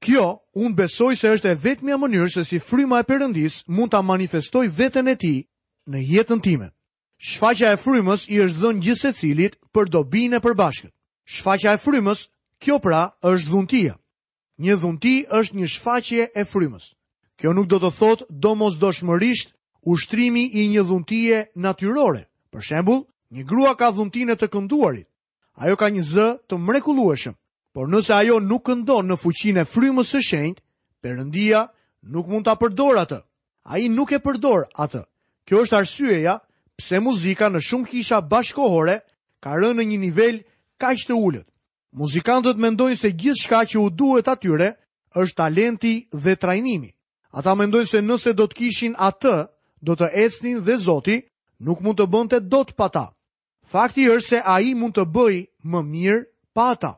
Kjo, 0.00 0.38
unë 0.54 0.74
besoj 0.76 1.14
se 1.16 1.30
është 1.34 1.50
e 1.50 1.58
vetëmja 1.58 1.96
mënyrë 1.98 2.30
se 2.32 2.44
si 2.44 2.58
fryma 2.60 3.00
e 3.02 3.08
përëndis 3.08 3.62
mund 3.68 3.90
ta 3.90 4.02
manifestoj 4.02 4.68
vetën 4.68 5.08
e 5.08 5.16
ti 5.16 5.34
në 5.90 5.98
jetën 6.12 6.40
time. 6.44 6.70
Shfaqja 7.18 7.72
e 7.74 7.80
frymës 7.80 8.28
i 8.28 8.36
është 8.44 8.60
dhënë 8.60 8.82
gjithse 8.84 9.12
cilit 9.12 9.56
për 9.74 9.88
dobin 9.90 10.34
e 10.36 10.40
përbashkët. 10.44 10.92
Shfaqja 11.26 11.72
e 11.74 11.80
frymës, 11.80 12.28
kjo 12.62 12.78
pra, 12.78 13.14
është 13.22 13.48
dhuntia. 13.48 13.94
Një 14.58 14.74
dhunti 14.76 15.14
është 15.34 15.54
një 15.56 15.66
shfaqje 15.74 16.28
e 16.36 16.44
frymës. 16.44 16.92
Kjo 17.40 17.52
nuk 17.54 17.66
do 17.66 17.78
të 17.80 17.90
thotë 17.96 18.24
do 18.30 18.54
mos 18.54 18.78
doshmërisht 18.78 19.54
ushtrimi 19.82 20.44
i 20.60 20.68
një 20.68 20.84
dhuntie 20.84 21.46
natyrore. 21.56 22.28
Për 22.52 22.60
shembul, 22.62 23.06
një 23.34 23.42
grua 23.46 23.74
ka 23.74 23.90
dhuntine 23.90 24.36
të 24.36 24.46
kënduarit. 24.52 25.08
Ajo 25.54 25.76
ka 25.78 25.86
një 25.90 26.02
zë 26.02 26.26
të 26.50 26.56
mrekullueshëm, 26.58 27.34
por 27.74 27.86
nëse 27.90 28.10
ajo 28.14 28.40
nuk 28.42 28.64
këndon 28.66 29.06
në 29.10 29.16
fuqinë 29.22 29.62
e 29.62 29.66
frymës 29.70 30.08
së 30.14 30.20
shenjtë, 30.30 30.60
Perëndia 31.04 31.60
nuk 32.10 32.26
mund 32.32 32.44
ta 32.48 32.54
përdor 32.58 32.96
atë. 32.98 33.18
Ai 33.70 33.86
nuk 33.92 34.08
e 34.16 34.22
përdor 34.24 34.62
atë. 34.74 35.02
Kjo 35.46 35.58
është 35.64 35.76
arsyeja 35.76 36.34
pse 36.80 36.96
muzika 37.04 37.50
në 37.52 37.60
shumë 37.62 37.90
kisha 37.90 38.18
bashkohore 38.24 38.96
ka 39.44 39.52
rënë 39.54 39.76
në 39.82 39.84
një 39.90 39.98
nivel 40.06 40.38
kaq 40.80 41.04
të 41.06 41.12
ulët. 41.14 41.44
Muzikantët 41.92 42.56
mendojnë 42.58 42.96
se 42.98 43.10
gjithçka 43.12 43.60
që 43.74 43.82
u 43.84 43.90
duhet 43.92 44.28
atyre 44.32 44.70
është 45.14 45.36
talenti 45.38 45.94
dhe 46.12 46.34
trajnimi. 46.40 46.90
Ata 47.36 47.52
mendojnë 47.54 47.90
se 47.90 48.00
nëse 48.02 48.32
do 48.34 48.48
të 48.48 48.56
kishin 48.58 48.94
atë, 48.98 49.36
do 49.84 49.92
të 49.94 50.08
ecnin 50.24 50.58
dhe 50.66 50.80
Zoti 50.88 51.20
nuk 51.60 51.84
mund 51.84 52.00
të 52.00 52.08
bënte 52.10 52.40
dot 52.40 52.72
pa 52.74 52.88
ta. 52.88 53.04
Fakti 53.66 54.04
është 54.10 54.28
se 54.28 54.40
a 54.44 54.60
i 54.60 54.74
mund 54.76 54.94
të 54.94 55.04
bëj 55.08 55.36
më 55.64 55.80
mirë 55.88 56.20
pa 56.54 56.68
ata. 56.76 56.92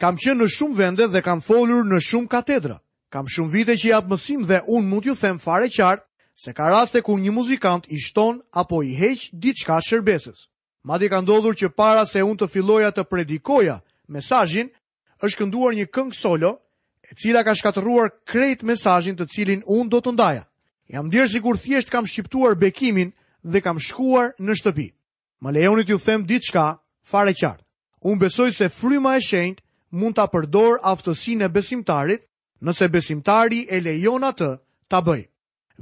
Kam 0.00 0.16
qenë 0.16 0.42
në 0.42 0.48
shumë 0.50 0.76
vende 0.78 1.06
dhe 1.08 1.22
kam 1.22 1.40
folur 1.40 1.86
në 1.86 2.00
shumë 2.02 2.28
katedra. 2.32 2.80
Kam 3.10 3.28
shumë 3.30 3.52
vite 3.54 3.76
që 3.78 3.88
japë 3.92 4.10
mësim 4.10 4.44
dhe 4.48 4.62
unë 4.66 4.88
mund 4.90 5.06
ju 5.06 5.14
them 5.14 5.38
fare 5.38 5.68
qartë 5.68 6.06
se 6.44 6.52
ka 6.56 6.70
raste 6.72 7.02
ku 7.04 7.18
një 7.18 7.30
muzikant 7.32 7.84
i 7.88 7.98
shton 8.00 8.40
apo 8.52 8.82
i 8.82 8.94
heqë 8.96 9.30
diçka 9.42 9.78
shërbesës. 9.86 10.48
Madi 10.84 11.08
ka 11.08 11.20
ndodhur 11.20 11.54
që 11.60 11.68
para 11.76 12.06
se 12.08 12.22
unë 12.24 12.38
të 12.40 12.48
filloja 12.48 12.90
të 12.92 13.04
predikoja 13.10 13.78
mesajin, 14.08 14.70
është 15.22 15.38
kënduar 15.38 15.74
një 15.76 15.86
këngë 15.94 16.16
solo, 16.16 16.56
e 17.04 17.12
cila 17.20 17.42
ka 17.44 17.54
shkatëruar 17.54 18.10
krejt 18.24 18.62
mesajin 18.64 19.16
të 19.18 19.26
cilin 19.34 19.60
unë 19.66 19.90
do 19.92 20.00
të 20.00 20.12
ndaja. 20.16 20.44
Jam 20.90 21.10
dirë 21.12 21.28
si 21.28 21.40
kur 21.44 21.58
thjesht 21.60 21.90
kam 21.92 22.06
shqiptuar 22.08 22.54
bekimin 22.56 23.12
dhe 23.44 23.60
kam 23.60 23.78
shkuar 23.78 24.32
në 24.38 24.56
shtëpit. 24.58 24.94
Më 25.40 25.52
lejonit 25.56 25.88
ju 25.88 25.98
them 25.98 26.22
ditë 26.28 26.46
shka, 26.48 26.66
fare 27.02 27.32
qartë. 27.32 27.64
Unë 28.04 28.18
besoj 28.20 28.50
se 28.52 28.68
fryma 28.68 29.14
e 29.16 29.20
shenjt 29.24 29.60
mund 29.90 30.14
të 30.16 30.22
apërdor 30.26 30.78
aftësine 30.92 31.44
e 31.44 31.48
besimtarit, 31.52 32.22
nëse 32.60 32.88
besimtari 32.92 33.64
e 33.68 33.80
lejon 33.80 34.24
atë 34.24 34.50
të 34.90 34.98
bëjë. 35.06 35.26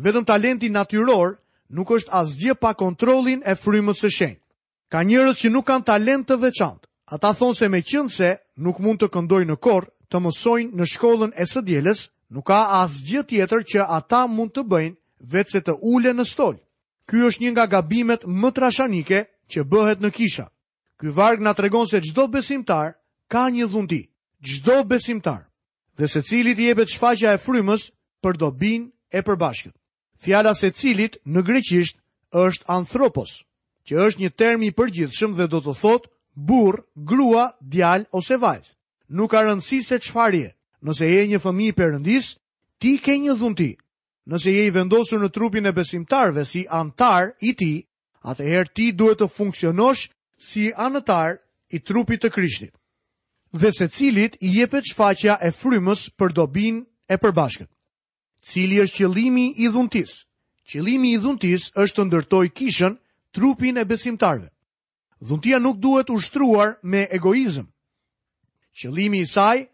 Vetëm 0.03 0.25
talenti 0.31 0.69
natyror 0.71 1.35
nuk 1.75 1.91
është 1.91 2.15
asgjë 2.21 2.55
pa 2.63 2.71
kontrollin 2.79 3.43
e 3.45 3.55
frymës 3.59 4.03
së 4.05 4.11
shenjt. 4.19 4.41
Ka 4.91 5.03
njerëz 5.03 5.43
që 5.43 5.51
nuk 5.51 5.67
kanë 5.67 5.85
talent 5.91 6.29
të 6.29 6.37
veçantë. 6.45 6.87
Ata 7.15 7.31
thonë 7.39 7.59
se 7.59 7.69
me 7.69 7.81
qënë 7.83 8.15
se 8.15 8.31
nuk 8.63 8.79
mund 8.79 9.01
të 9.03 9.09
këndoj 9.15 9.43
në 9.49 9.57
kor, 9.59 9.89
të 10.11 10.21
mësojnë 10.23 10.77
në 10.79 10.87
shkollën 10.93 11.33
e 11.35 11.45
së 11.51 11.63
djeles, 11.67 12.07
nuk 12.31 12.47
ka 12.47 12.61
asgjë 12.85 13.25
tjetër 13.31 13.65
që 13.73 13.89
ata 13.99 14.27
mund 14.29 14.55
të 14.55 14.65
bëjnë 14.71 14.97
vetë 15.35 15.51
se 15.55 15.61
të 15.67 15.75
ule 15.95 16.15
në 16.15 16.25
stol. 16.31 16.57
Ky 17.09 17.25
është 17.29 17.43
një 17.45 17.51
nga 17.57 17.67
gabimet 17.75 18.27
më 18.29 18.51
trashanike 18.57 19.23
që 19.53 19.65
bëhet 19.65 20.03
në 20.05 20.11
kisha. 20.13 20.45
Ky 20.99 21.13
varg 21.15 21.41
na 21.43 21.53
tregon 21.55 21.87
se 21.87 22.01
çdo 22.03 22.29
besimtar 22.29 22.93
ka 23.31 23.49
një 23.51 23.67
dhundi, 23.71 24.03
çdo 24.43 24.83
besimtar. 24.85 25.49
Dhe 25.97 26.09
secili 26.09 26.55
i 26.55 26.67
jepet 26.71 26.91
shfaqja 26.95 27.33
e 27.35 27.41
frymës 27.45 27.89
për 28.23 28.35
dobin 28.39 28.91
e 29.11 29.21
përbashkët. 29.27 29.75
Fjala 30.23 30.55
secilit 30.55 31.19
në 31.27 31.41
greqisht 31.47 31.97
është 32.35 32.67
anthropos, 32.69 33.45
që 33.87 33.95
është 34.07 34.21
një 34.23 34.31
term 34.35 34.63
i 34.67 34.71
përgjithshëm 34.75 35.33
dhe 35.39 35.47
do 35.49 35.61
të 35.63 35.75
thot 35.81 36.07
burr, 36.35 36.83
grua, 36.97 37.55
djal 37.63 38.05
ose 38.13 38.37
vajzë. 38.37 38.75
Nuk 39.09 39.31
ka 39.33 39.43
rëndësi 39.47 39.81
se 39.87 39.99
çfarë 40.03 40.39
je. 40.45 40.51
Nëse 40.85 41.07
je 41.11 41.23
një 41.31 41.39
fëmijë 41.43 41.75
perëndis, 41.79 42.27
ti 42.79 42.99
ke 43.03 43.15
një 43.19 43.35
dhundi. 43.39 43.73
Nëse 44.29 44.53
je 44.53 44.67
i 44.67 44.71
vendosur 44.75 45.23
në 45.23 45.33
trupin 45.35 45.67
e 45.67 45.73
besimtarve 45.75 46.45
si 46.47 46.67
antar 46.71 47.33
i 47.41 47.55
tij, 47.59 47.79
atëherë 48.27 48.71
ti 48.75 48.87
duhet 48.93 49.21
të 49.23 49.29
funksionosh 49.31 50.09
si 50.43 50.69
anëtar 50.75 51.39
i 51.75 51.79
trupit 51.81 52.23
të 52.23 52.31
Krishtit. 52.35 52.73
Dhe 53.53 53.71
se 53.73 53.89
cilit 53.89 54.37
i 54.45 54.51
jepet 54.59 54.85
shfaqja 54.91 55.39
e 55.43 55.51
frymës 55.53 56.09
për 56.19 56.35
dobin 56.37 56.83
e 57.09 57.17
përbashkët. 57.17 57.71
Cili 58.49 58.79
është 58.83 58.99
qëllimi 59.03 59.47
i 59.57 59.69
dhuntis? 59.73 60.25
Qëllimi 60.69 61.15
i 61.15 61.21
dhuntis 61.21 61.71
është 61.81 61.97
të 61.99 62.05
ndërtoj 62.09 62.47
kishën 62.59 62.99
trupin 63.35 63.79
e 63.81 63.85
besimtarve. 63.85 64.51
Dhuntia 65.29 65.59
nuk 65.59 65.77
duhet 65.81 66.11
ushtruar 66.11 66.77
me 66.83 67.07
egoizm. 67.13 67.67
Qëllimi 68.79 69.25
i 69.25 69.27
saj 69.27 69.65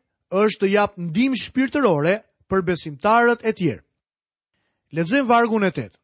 është 0.43 0.61
të 0.65 0.73
japë 0.75 1.03
ndim 1.09 1.35
shpirtërore 1.37 2.15
për 2.49 2.63
besimtarët 2.71 3.45
e 3.45 3.53
tjerë. 3.53 3.83
Lezëm 4.95 5.27
vargun 5.29 5.67
e 5.67 5.75
tëtë. 5.77 5.97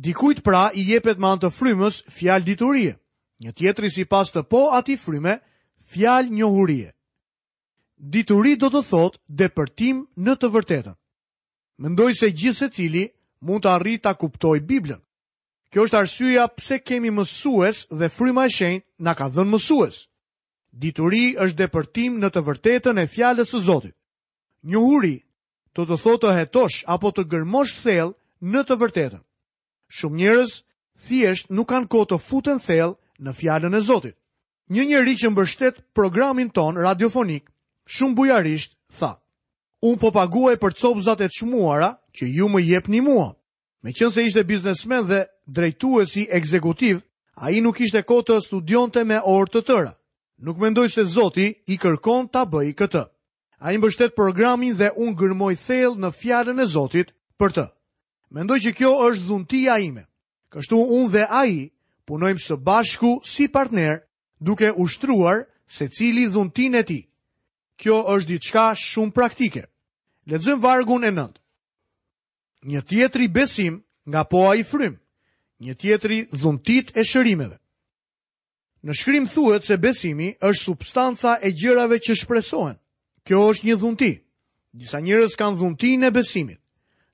Dikujt 0.00 0.38
pra 0.40 0.70
i 0.72 0.80
jepet 0.88 1.18
me 1.20 1.28
anë 1.28 1.42
të 1.44 1.48
frymës 1.52 1.96
fjalë 2.08 2.46
diturie, 2.46 2.92
një 3.44 3.50
tjetri 3.58 3.90
si 3.92 4.06
pas 4.08 4.30
të 4.32 4.46
po 4.48 4.60
ati 4.76 4.94
fryme, 4.96 5.34
fjalë 5.92 6.32
njohurie. 6.38 6.92
Dituri 8.00 8.54
do 8.56 8.70
të 8.72 8.80
thotë 8.88 9.20
depërtim 9.42 10.00
në 10.24 10.36
të 10.40 10.50
vërtetën. 10.56 10.96
Mendoj 11.84 12.14
se 12.20 12.30
gjithse 12.32 12.70
cili 12.72 13.02
mund 13.44 13.66
të 13.66 13.74
arri 13.74 13.98
të 14.00 14.14
kuptoj 14.22 14.56
Biblën. 14.70 15.02
Kjo 15.70 15.84
është 15.86 15.98
arsyeja 16.00 16.46
pse 16.56 16.78
kemi 16.88 17.12
mësues 17.14 17.84
dhe 18.00 18.08
fryma 18.10 18.46
e 18.48 18.54
shenjtë 18.56 18.88
na 19.06 19.12
ka 19.14 19.28
dhënë 19.36 19.52
mësues. 19.52 20.00
Dituri 20.82 21.26
është 21.44 21.60
depërtim 21.60 22.16
në 22.22 22.30
të 22.34 22.42
vërtetën 22.48 23.04
e 23.04 23.06
fjalës 23.12 23.52
së 23.52 23.60
Zotit. 23.68 23.94
Njohuri 24.72 25.14
do 25.76 25.84
të 25.86 25.96
thotë 26.02 26.24
të 26.28 26.36
hetosh 26.40 26.80
apo 26.96 27.12
të 27.12 27.26
gërmosh 27.32 27.74
thellë 27.84 28.16
në 28.54 28.64
të 28.66 28.76
vërtetën 28.84 29.22
shumë 29.98 30.16
njerëz 30.22 30.52
thjesht 31.06 31.50
nuk 31.56 31.68
kanë 31.72 31.90
kohë 31.92 32.08
të 32.12 32.18
futen 32.26 32.62
thellë 32.62 32.94
në 33.24 33.34
fjalën 33.38 33.74
e 33.74 33.80
Zotit. 33.88 34.16
Një 34.74 34.84
njerëz 34.90 35.16
që 35.24 35.28
mbështet 35.32 35.80
programin 35.98 36.50
ton 36.54 36.78
radiofonik, 36.78 37.48
shumë 37.94 38.14
bujarisht, 38.16 38.76
tha, 38.98 39.12
Un 39.82 39.96
po 39.96 40.10
paguaj 40.12 40.58
për 40.60 40.74
copëzat 40.76 41.22
e 41.24 41.26
të 41.30 41.36
shmuara 41.40 41.88
që 42.12 42.24
ju 42.36 42.46
më 42.52 42.60
jep 42.66 42.88
një 42.92 43.00
mua. 43.02 43.30
Me 43.82 43.94
qënë 43.96 44.12
se 44.12 44.24
ishte 44.28 44.44
biznesmen 44.44 45.06
dhe 45.08 45.20
drejtuesi 45.48 46.26
ekzekutiv, 46.36 46.98
a 47.40 47.48
i 47.50 47.62
nuk 47.64 47.80
ishte 47.80 48.02
kohë 48.04 48.26
të 48.28 48.36
studionte 48.44 49.04
me 49.08 49.16
orë 49.24 49.48
të 49.52 49.62
tëra. 49.68 49.92
Nuk 50.44 50.60
mendoj 50.60 50.84
se 50.92 51.06
Zoti 51.08 51.46
i 51.72 51.78
kërkon 51.80 52.28
ta 52.28 52.44
bëj 52.44 52.76
këtë. 52.76 53.04
A 53.64 53.72
i 53.72 53.78
mbështet 53.80 54.12
programin 54.16 54.76
dhe 54.76 54.92
unë 55.00 55.16
gërmoj 55.16 55.54
thellë 55.64 56.00
në 56.02 56.10
fjalën 56.18 56.60
e 56.60 56.66
Zotit 56.74 57.16
për 57.40 57.50
të. 57.56 57.64
Mendoj 58.30 58.60
që 58.62 58.70
kjo 58.78 58.90
është 59.08 59.24
dhuntia 59.26 59.74
ime. 59.82 60.04
Kështu 60.54 60.78
unë 60.96 61.10
dhe 61.14 61.24
i 61.50 61.56
punojmë 62.06 62.42
së 62.44 62.56
bashku 62.66 63.10
si 63.26 63.48
partner 63.50 63.96
duke 64.40 64.70
ushtruar 64.82 65.46
se 65.66 65.88
cili 65.88 66.28
dhuntin 66.30 66.74
e 66.78 66.82
ti. 66.86 67.00
Kjo 67.80 67.98
është 68.14 68.28
diçka 68.30 68.66
shumë 68.78 69.12
praktike. 69.14 69.64
Lezëm 70.30 70.60
vargun 70.62 71.04
e 71.04 71.10
nëndë. 71.10 71.38
Një 72.70 72.80
tjetri 72.88 73.26
besim 73.34 73.80
nga 74.06 74.22
poa 74.30 74.52
i 74.58 74.64
frym, 74.66 74.98
një 75.64 75.74
tjetri 75.80 76.18
dhuntit 76.40 76.92
e 76.98 77.02
shërimeve. 77.08 77.56
Në 78.84 78.92
shkrim 79.00 79.26
thuet 79.28 79.64
se 79.66 79.76
besimi 79.80 80.30
është 80.50 80.64
substanca 80.64 81.38
e 81.46 81.50
gjërave 81.60 81.98
që 82.04 82.14
shpresohen. 82.20 82.76
Kjo 83.26 83.40
është 83.50 83.66
një 83.66 83.76
dhunti. 83.80 84.12
Disa 84.80 85.00
njërës 85.02 85.34
kanë 85.36 85.56
dhunti 85.58 85.96
e 86.06 86.10
besimit. 86.10 86.59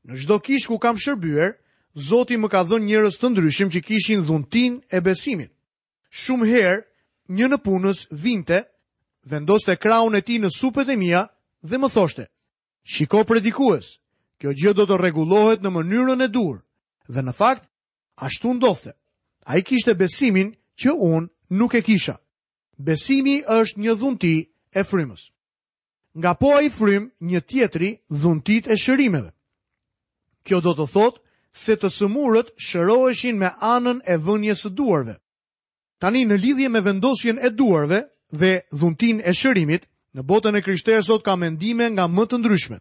Në 0.06 0.16
çdo 0.22 0.38
kishë 0.38 0.68
ku 0.70 0.78
kam 0.78 0.96
shërbyer, 0.98 1.58
Zoti 1.96 2.36
më 2.36 2.48
ka 2.52 2.60
dhënë 2.68 2.84
njerëz 2.86 3.14
të 3.18 3.26
ndryshëm 3.32 3.70
që 3.72 3.80
kishin 3.86 4.20
dhuntin 4.22 4.74
e 4.92 4.98
besimit. 5.00 5.48
Shumë 6.20 6.46
herë, 6.52 6.82
një 7.32 7.46
në 7.48 7.58
punës 7.64 8.02
vinte, 8.12 8.58
vendoste 9.30 9.74
kraun 9.80 10.14
e 10.14 10.20
tij 10.20 10.36
në 10.42 10.50
supet 10.52 10.90
e 10.92 10.96
mia 10.96 11.22
dhe 11.68 11.76
më 11.80 11.88
thoshte: 11.96 12.24
"Shiko 12.92 13.24
predikues, 13.24 13.86
kjo 14.38 14.50
gjë 14.60 14.74
do 14.76 14.84
të 14.86 14.94
rregullohet 15.00 15.60
në 15.64 15.70
mënyrën 15.76 16.24
e 16.24 16.28
dur." 16.28 16.54
Dhe 17.14 17.20
në 17.24 17.32
fakt, 17.40 17.64
ashtu 18.26 18.48
ndodhte. 18.54 18.92
Ai 19.50 19.60
kishte 19.66 19.94
besimin 19.94 20.48
që 20.80 20.88
unë 21.12 21.28
nuk 21.58 21.72
e 21.74 21.80
kisha. 21.82 22.16
Besimi 22.86 23.40
është 23.58 23.80
një 23.82 23.92
dhunti 23.98 24.34
e 24.78 24.82
frymës. 24.84 25.22
Nga 26.18 26.32
po 26.40 26.48
ai 26.58 26.68
frym, 26.78 27.04
një 27.30 27.40
tjetri 27.48 27.90
dhuntit 28.20 28.64
e 28.68 28.76
shërimeve. 28.76 29.32
Kjo 30.46 30.60
do 30.62 30.72
të 30.78 30.84
thotë 30.94 31.22
se 31.58 31.74
të 31.80 31.90
sëmurët 31.90 32.52
shëroheshin 32.68 33.38
me 33.40 33.50
anën 33.74 34.00
e 34.06 34.16
vënjes 34.26 34.62
së 34.66 34.70
duarve. 34.78 35.16
Tani 36.02 36.22
në 36.28 36.38
lidhje 36.42 36.68
me 36.72 36.80
vendosjen 36.86 37.38
e 37.38 37.50
duarve 37.58 38.00
dhe 38.42 38.52
dhuntin 38.78 39.22
e 39.24 39.32
shërimit, 39.38 39.88
në 40.16 40.22
botën 40.30 40.56
e 40.58 40.62
krishterë 40.66 41.02
sot 41.08 41.24
ka 41.26 41.34
mendime 41.40 41.90
nga 41.94 42.04
më 42.16 42.24
të 42.30 42.38
ndryshme. 42.40 42.78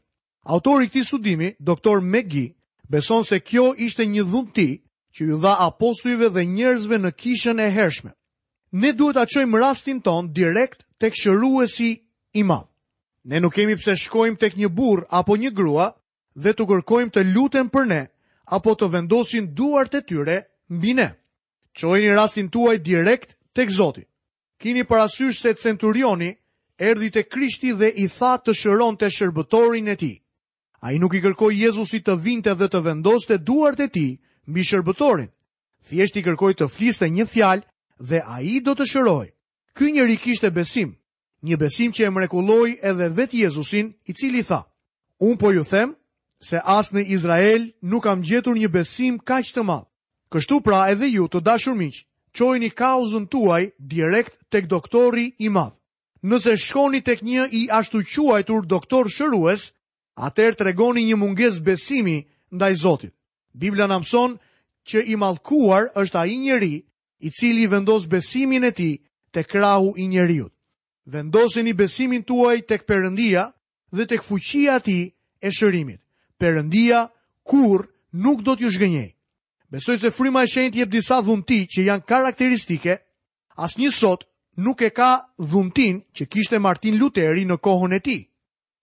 Autori 0.53 0.89
këti 0.91 1.03
studimi, 1.07 1.49
doktor 1.69 2.01
Megi, 2.13 2.45
beson 2.91 3.23
se 3.25 3.39
kjo 3.47 3.71
ishte 3.87 4.05
një 4.05 4.23
dhunti 4.29 4.69
që 5.15 5.21
ju 5.29 5.37
dha 5.43 5.53
apostujve 5.69 6.29
dhe 6.35 6.43
njerëzve 6.55 6.99
në 7.01 7.11
kishën 7.21 7.59
e 7.65 7.69
hershme. 7.75 8.11
Ne 8.81 8.91
duhet 8.99 9.17
aqojmë 9.23 9.59
rastin 9.63 10.01
ton 10.05 10.29
direkt 10.37 10.83
të 10.99 11.05
këshëruesi 11.13 11.89
imam. 12.39 12.67
Ne 13.25 13.39
nuk 13.41 13.55
kemi 13.55 13.75
pse 13.79 13.95
shkojmë 14.03 14.37
tek 14.39 14.53
një 14.59 14.69
burr 14.77 15.07
apo 15.19 15.33
një 15.39 15.51
grua 15.57 15.89
dhe 16.35 16.51
të 16.53 16.65
kërkojmë 16.69 17.13
të 17.15 17.23
lutem 17.33 17.69
për 17.71 17.85
ne, 17.87 18.01
apo 18.51 18.73
të 18.75 18.89
vendosin 18.93 19.47
duart 19.57 19.95
e 19.95 20.01
tyre 20.03 20.37
mbi 20.69 20.93
ne. 20.93 21.09
Qojni 21.75 22.11
rastin 22.15 22.49
tuaj 22.53 22.75
direkt 22.83 23.35
të 23.55 23.65
këzoti. 23.69 24.03
Kini 24.59 24.83
parasysh 24.87 25.39
se 25.41 25.55
centurioni 25.59 26.33
erdi 26.79 27.09
të 27.11 27.25
krishti 27.31 27.73
dhe 27.75 27.89
i 27.99 28.07
tha 28.07 28.35
të 28.43 28.53
shëron 28.55 28.95
të 28.97 29.09
shërbëtorin 29.11 29.87
e 29.91 29.95
ti. 29.95 30.13
A 30.85 30.93
i 30.93 30.99
nuk 30.99 31.13
i 31.17 31.21
kërkoj 31.23 31.51
Jezusi 31.55 31.99
të 32.03 32.15
vinte 32.23 32.53
dhe 32.55 32.67
të 32.69 32.81
vendoste 32.85 33.37
të 33.39 33.43
duart 33.47 33.79
e 33.79 33.87
ti 33.87 34.07
mbi 34.47 34.63
shërbëtorin. 34.63 35.31
Thjesht 35.87 36.15
i 36.17 36.23
kërkoj 36.23 36.53
të 36.53 36.69
fliste 36.71 37.09
një 37.09 37.25
fjalë 37.31 37.65
dhe 38.09 38.19
a 38.23 38.39
i 38.41 38.59
do 38.65 38.73
të 38.75 38.85
shëroj. 38.91 39.27
Ky 39.75 39.91
njëri 39.91 40.15
kishte 40.17 40.49
besim, 40.51 40.95
një 41.43 41.57
besim 41.59 41.91
që 41.91 42.05
e 42.05 42.09
mrekulloj 42.09 42.77
edhe 42.81 43.09
vetë 43.17 43.43
Jezusin 43.43 43.91
i 44.07 44.13
cili 44.13 44.43
tha. 44.47 44.63
Unë 45.19 45.37
po 45.39 45.51
ju 45.51 45.63
them, 45.67 45.95
se 46.43 46.57
as 46.63 46.89
në 46.93 47.03
Izrael 47.11 47.69
nuk 47.87 48.03
kam 48.03 48.23
gjetur 48.25 48.55
një 48.57 48.69
besim 48.73 49.17
kaq 49.19 49.53
të 49.55 49.63
madh. 49.63 49.87
Kështu 50.31 50.59
pra 50.65 50.87
edhe 50.91 51.07
ju 51.07 51.27
të 51.29 51.41
dashur 51.45 51.75
miq, 51.77 52.01
çojini 52.33 52.69
kauzën 52.73 53.27
tuaj 53.31 53.63
direkt 53.79 54.37
tek 54.49 54.67
doktori 54.67 55.31
i 55.39 55.49
madh. 55.49 55.75
Nëse 56.23 56.57
shkoni 56.57 57.01
tek 57.01 57.21
një 57.21 57.47
i 57.51 57.67
ashtu 57.71 58.01
quajtur 58.01 58.65
doktor 58.65 59.05
shërues, 59.09 59.71
atëherë 60.17 60.55
tregoni 60.57 61.03
një 61.03 61.15
mungesë 61.15 61.61
besimi 61.61 62.25
ndaj 62.51 62.73
Zotit. 62.75 63.13
Bibla 63.53 63.87
na 63.87 63.99
mëson 63.99 64.39
që 64.87 65.03
i 65.05 65.15
mallkuar 65.15 65.93
është 65.95 66.17
ai 66.19 66.37
njeri 66.37 66.83
i 67.19 67.29
cili 67.29 67.67
vendos 67.67 68.07
besimin 68.09 68.63
e 68.63 68.71
tij 68.71 68.99
te 69.31 69.43
krahu 69.43 69.93
i 69.97 70.07
njeriu. 70.07 70.49
Vendosini 71.05 71.73
besimin 71.73 72.23
tuaj 72.23 72.61
tek 72.67 72.83
Perëndia 72.87 73.53
dhe 73.95 74.05
tek 74.07 74.21
fuqia 74.27 74.75
e 74.75 74.79
tij 74.85 75.03
e 75.41 75.49
shërimit. 75.57 76.04
Perëndia 76.37 77.09
kur 77.47 77.85
nuk 78.11 78.43
do 78.45 78.55
t'ju 78.55 78.69
zhgënjej. 78.69 79.11
Besoj 79.71 79.97
se 79.99 80.11
fryma 80.11 80.43
e 80.43 80.49
shenjtë 80.51 80.79
jep 80.81 80.91
disa 80.91 81.21
dhunti 81.23 81.65
që 81.71 81.85
janë 81.87 82.07
karakteristike, 82.09 82.97
asnjë 83.65 83.91
sot 83.95 84.27
nuk 84.59 84.81
e 84.81 84.89
ka 84.97 85.11
dhuntin 85.39 85.95
që 86.15 86.23
kishte 86.31 86.59
Martin 86.59 86.99
Luteri 86.99 87.45
në 87.47 87.57
kohën 87.65 87.95
e 87.95 87.99
tij. 88.05 88.21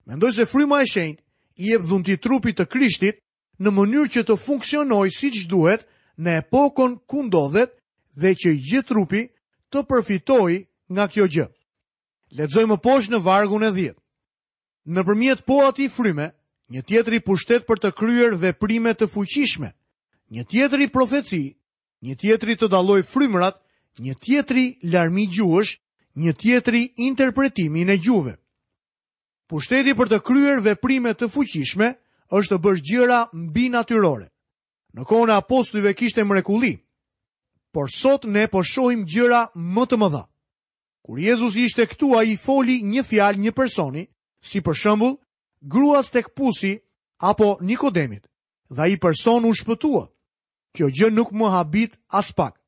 Mendoj 0.07 0.33
se 0.39 0.45
fryma 0.49 0.81
e 0.83 0.89
shenjtë 0.93 1.21
i 1.65 1.73
jep 1.75 1.83
dhunti 1.89 2.17
trupit 2.25 2.57
të 2.59 2.67
Krishtit 2.73 3.21
në 3.63 3.71
mënyrë 3.71 4.11
që 4.15 4.23
të 4.29 4.39
funksionojë 4.47 5.15
siç 5.19 5.45
duhet 5.53 5.87
në 6.19 6.39
epokën 6.43 6.97
ku 7.09 7.23
ndodhet 7.29 7.77
dhe 8.21 8.35
që 8.43 8.51
gjithë 8.69 8.89
trupi 8.89 9.23
të 9.71 9.85
përfitojë 9.89 10.59
nga 10.93 11.07
kjo 11.13 11.29
gjë. 11.35 11.47
Ledzoj 12.39 12.67
më 12.69 12.77
poshë 12.85 13.13
në 13.13 13.19
vargun 13.25 13.65
e 13.65 13.71
dhjetë. 13.71 14.01
Në 14.93 15.01
përmjet 15.07 15.45
po 15.47 15.63
ati 15.69 15.87
fryme, 15.95 16.31
një 16.71 16.83
tjetëri 16.87 17.19
pushtet 17.27 17.67
për 17.67 17.81
të 17.83 17.91
kryer 17.99 18.37
veprime 18.39 18.95
të 18.95 19.07
fuqishme, 19.11 19.73
një 20.33 20.45
tjetëri 20.49 20.87
profeci, 20.95 21.57
një 22.03 22.15
tjetëri 22.19 22.55
të 22.59 22.69
daloj 22.69 23.03
frymrat, 23.03 23.57
një 23.99 24.15
tjetëri 24.21 24.67
larmi 24.93 25.27
gjuhësh, 25.29 25.77
një 26.17 26.33
tjetëri 26.33 26.83
interpretimin 27.09 27.91
e 27.93 27.97
gjuve. 27.99 28.35
Pushteti 29.49 29.95
për 29.95 30.09
të 30.09 30.21
kryer 30.25 30.63
veprime 30.65 31.13
të 31.15 31.29
fuqishme 31.29 31.93
është 32.33 32.55
të 32.57 32.61
bësh 32.65 32.83
gjëra 32.89 33.19
mbi 33.33 33.69
natyrore. 33.69 34.29
Në 34.93 35.03
kohën 35.09 35.31
e 35.33 35.37
apostujve 35.41 35.95
kishte 35.97 36.25
mrekulli, 36.25 36.75
por 37.73 37.89
sot 37.91 38.25
ne 38.29 38.45
po 38.53 38.61
shohim 38.63 39.05
gjëra 39.09 39.47
më 39.57 39.87
të 39.89 39.97
mëdha. 40.01 40.25
Kur 41.03 41.19
Jezusi 41.19 41.65
ishte 41.65 41.87
këtu, 41.89 42.13
ai 42.17 42.37
foli 42.37 42.81
një 42.85 43.03
fjalë 43.03 43.41
një 43.45 43.53
personi, 43.57 44.05
si 44.41 44.61
për 44.61 44.77
shembull, 44.77 45.17
gruas 45.63 46.11
tek 46.11 46.35
pusi 46.37 46.81
apo 47.21 47.57
Nikodemit, 47.61 48.27
dhe 48.71 48.89
i 48.93 48.99
person 48.99 49.45
u 49.49 49.53
shpëtua. 49.55 50.05
Kjo 50.75 50.87
gjë 50.91 51.11
nuk 51.13 51.33
më 51.37 51.49
habit 51.53 51.99
as 52.09 52.33
pak. 52.33 52.59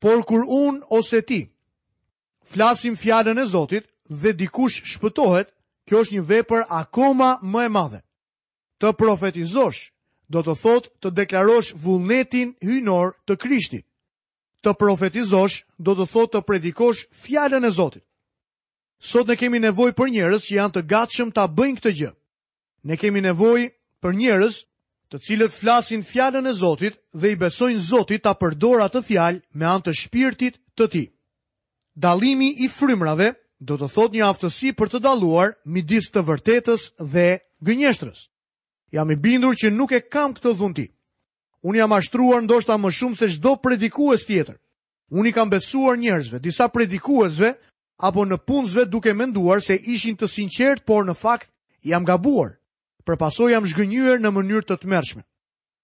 Por 0.00 0.22
kur 0.26 0.42
un 0.48 0.82
ose 0.90 1.20
ti 1.22 1.40
flasim 2.50 2.96
fjalën 2.96 3.38
e 3.38 3.46
Zotit 3.52 3.84
dhe 4.20 4.30
dikush 4.38 4.82
shpëtohet, 4.92 5.48
kjo 5.86 6.00
është 6.02 6.14
një 6.14 6.22
vepër 6.30 6.62
akoma 6.80 7.30
më 7.52 7.62
e 7.66 7.68
madhe. 7.72 8.00
Të 8.82 8.92
profetizosh 8.98 9.80
do 10.32 10.42
të 10.42 10.54
thotë 10.62 10.90
të 11.00 11.08
deklarosh 11.18 11.74
vullnetin 11.82 12.54
hyjnor 12.64 13.14
të 13.26 13.34
Krishtit. 13.42 13.86
Të 14.62 14.70
profetizosh 14.80 15.62
do 15.78 15.92
të 15.96 16.06
thotë 16.12 16.32
të 16.34 16.40
predikosh 16.48 17.06
fjalën 17.22 17.66
e 17.66 17.70
Zotit. 17.70 18.04
Sot 19.00 19.26
ne 19.32 19.36
kemi 19.36 19.58
nevoj 19.64 19.94
për 19.96 20.10
njërës 20.12 20.42
që 20.46 20.56
janë 20.58 20.74
të 20.74 20.80
gatshëm 20.90 21.30
të 21.32 21.46
bëjnë 21.56 21.78
këtë 21.80 21.92
gjë. 21.98 22.10
Ne 22.84 22.96
kemi 23.00 23.22
nevoj 23.24 23.62
për 24.04 24.16
njërës 24.18 24.58
të 25.12 25.20
cilët 25.24 25.54
flasin 25.56 26.02
fjallën 26.04 26.46
e 26.46 26.52
Zotit 26.52 26.98
dhe 27.16 27.32
i 27.32 27.36
besojnë 27.40 27.80
Zotit 27.80 28.26
të 28.26 28.34
përdora 28.40 28.90
të 28.92 29.00
fjallë 29.08 29.40
me 29.56 29.66
antë 29.72 29.88
të 29.90 29.96
shpirtit 30.00 30.60
të 30.76 30.88
ti. 30.92 31.04
Dalimi 31.96 32.50
i 32.60 32.68
frymrave 32.68 33.30
do 33.58 33.78
të 33.80 33.88
thot 33.94 34.12
një 34.12 34.26
aftësi 34.28 34.74
për 34.76 34.92
të 34.92 35.00
daluar 35.08 35.56
midis 35.64 36.12
të 36.12 36.20
vërtetës 36.28 36.90
dhe 37.12 37.26
gënjeshtrës. 37.66 38.28
Jam 38.92 39.08
i 39.10 39.16
bindur 39.16 39.56
që 39.56 39.72
nuk 39.72 39.92
e 39.96 40.00
kam 40.12 40.34
këtë 40.36 40.52
dhunti. 40.60 40.86
Unë 41.64 41.78
jam 41.80 41.92
ashtruar 41.96 42.44
ndoshta 42.44 42.76
më 42.76 42.92
shumë 42.98 43.16
se 43.16 43.30
shdo 43.32 43.56
predikues 43.64 44.26
tjetër. 44.28 44.60
Unë 45.10 45.28
i 45.28 45.32
kam 45.34 45.50
besuar 45.52 45.96
njerëzve, 45.98 46.38
disa 46.40 46.68
predikuesve 46.68 47.54
apo 48.00 48.24
në 48.24 48.36
punësve 48.48 48.86
duke 48.88 49.12
menduar 49.14 49.60
se 49.62 49.74
ishin 49.76 50.16
të 50.16 50.28
sinqert, 50.28 50.84
por 50.86 51.04
në 51.04 51.14
fakt 51.14 51.50
jam 51.84 52.04
gabuar, 52.04 52.56
për 53.04 53.16
paso 53.20 53.48
jam 53.50 53.66
zhgënyër 53.68 54.20
në 54.20 54.30
mënyrë 54.32 54.66
të 54.70 54.76
të 54.82 55.22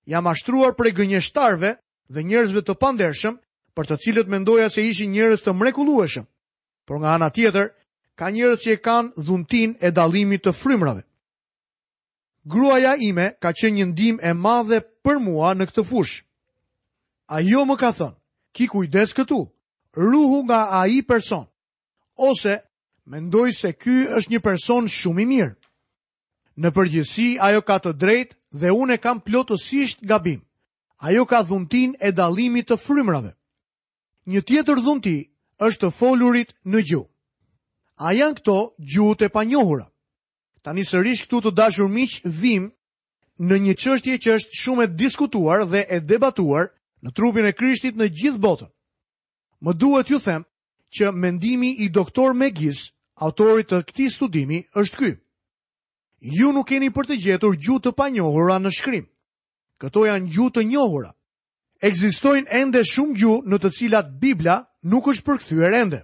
Jam 0.07 0.27
ashtruar 0.31 0.71
për 0.79 0.87
e 0.87 0.91
gënjeshtarve 0.95 1.71
dhe 2.15 2.23
njerëzve 2.23 2.61
të 2.63 2.75
pandershëm, 2.79 3.41
për 3.75 3.85
të 3.89 3.97
cilët 3.99 4.29
mendoja 4.31 4.71
se 4.71 4.85
ishin 4.87 5.11
njerëz 5.11 5.43
të 5.43 5.51
mrekulueshëm, 5.51 6.25
por 6.87 7.01
nga 7.03 7.15
ana 7.15 7.31
tjetër, 7.31 7.75
ka 8.15 8.31
njerëz 8.31 8.61
që 8.63 8.71
e 8.73 8.79
kanë 8.79 9.11
dhuntin 9.19 9.75
e 9.83 9.91
dalimit 9.91 10.45
të 10.47 10.53
frymrave. 10.55 11.03
Gruaja 12.47 12.95
ime 13.03 13.33
ka 13.43 13.51
qenë 13.51 13.75
një 13.83 13.87
ndim 13.87 14.21
e 14.23 14.33
madhe 14.33 14.79
për 15.03 15.19
mua 15.19 15.55
në 15.59 15.65
këtë 15.67 15.83
fush. 15.91 16.23
Ajo 17.27 17.65
më 17.67 17.75
ka 17.77 17.91
thënë, 17.99 18.17
ki 18.55 18.67
kujdes 18.71 19.11
këtu, 19.11 19.43
ruhu 19.99 20.43
nga 20.47 20.69
a 20.71 20.87
i 20.87 21.03
person, 21.03 21.49
ose 22.17 22.59
mendoj 23.07 23.53
se 23.55 23.73
ky 23.77 24.07
është 24.17 24.31
një 24.33 24.41
person 24.43 24.89
shumë 24.91 25.23
i 25.23 25.27
mirë. 25.31 25.55
Në 26.57 26.71
përgjithësi 26.73 27.27
ajo 27.45 27.63
ka 27.69 27.77
të 27.85 27.93
drejtë 28.01 28.37
dhe 28.63 28.71
unë 28.73 28.97
e 28.97 29.01
kam 29.03 29.21
plotësisht 29.21 30.05
gabim. 30.09 30.41
Ajo 31.05 31.27
ka 31.29 31.43
dhuntin 31.45 31.95
e 32.01 32.13
dallimit 32.17 32.71
të 32.71 32.79
frymrave. 32.81 33.35
Një 34.27 34.41
tjetër 34.49 34.81
dhunti 34.81 35.17
është 35.63 35.83
të 35.87 35.91
folurit 35.99 36.55
në 36.65 36.81
gjuh. 36.91 37.05
A 38.01 38.13
janë 38.17 38.39
këto 38.41 38.57
gjuhët 38.93 39.27
e 39.27 39.29
panjohura? 39.33 39.87
Tani 40.65 40.83
sërish 40.85 41.27
këtu 41.27 41.43
të 41.45 41.53
dashur 41.57 41.89
miq 41.89 42.23
vim 42.25 42.71
në 43.39 43.57
një 43.69 43.75
çështje 43.81 44.17
që 44.25 44.33
është 44.41 44.61
shumë 44.63 44.83
e 44.89 44.93
diskutuar 45.05 45.63
dhe 45.69 45.85
e 45.89 46.01
debatuar 46.01 46.73
në 47.05 47.13
trupin 47.15 47.47
e 47.47 47.53
Krishtit 47.53 47.97
në 47.97 48.09
gjithë 48.09 48.41
botën. 48.43 48.73
Më 49.61 49.73
duhet 49.81 50.11
ju 50.11 50.19
them 50.21 50.46
që 50.95 51.11
mendimi 51.13 51.71
i 51.85 51.89
doktor 51.91 52.35
Megis, 52.37 52.93
autorit 53.25 53.71
të 53.73 53.83
këti 53.89 54.09
studimi, 54.11 54.63
është 54.77 54.97
ky. 55.01 55.11
Ju 56.21 56.53
nuk 56.53 56.69
keni 56.69 56.91
për 56.91 57.07
të 57.11 57.17
gjetur 57.25 57.57
gjutë 57.57 57.85
të 57.91 57.97
panjohura 57.99 58.59
në 58.61 58.71
shkrim. 58.73 59.07
Këto 59.81 60.07
janë 60.07 60.31
gjutë 60.33 60.55
të 60.61 60.65
njohura. 60.73 61.11
Egzistojnë 61.85 62.49
ende 62.57 62.81
shumë 62.89 63.15
gjutë 63.21 63.51
në 63.51 63.59
të 63.63 63.71
cilat 63.79 64.13
Biblia 64.21 64.63
nuk 64.89 65.11
është 65.13 65.27
përkthyer 65.27 65.75
ende. 65.83 66.01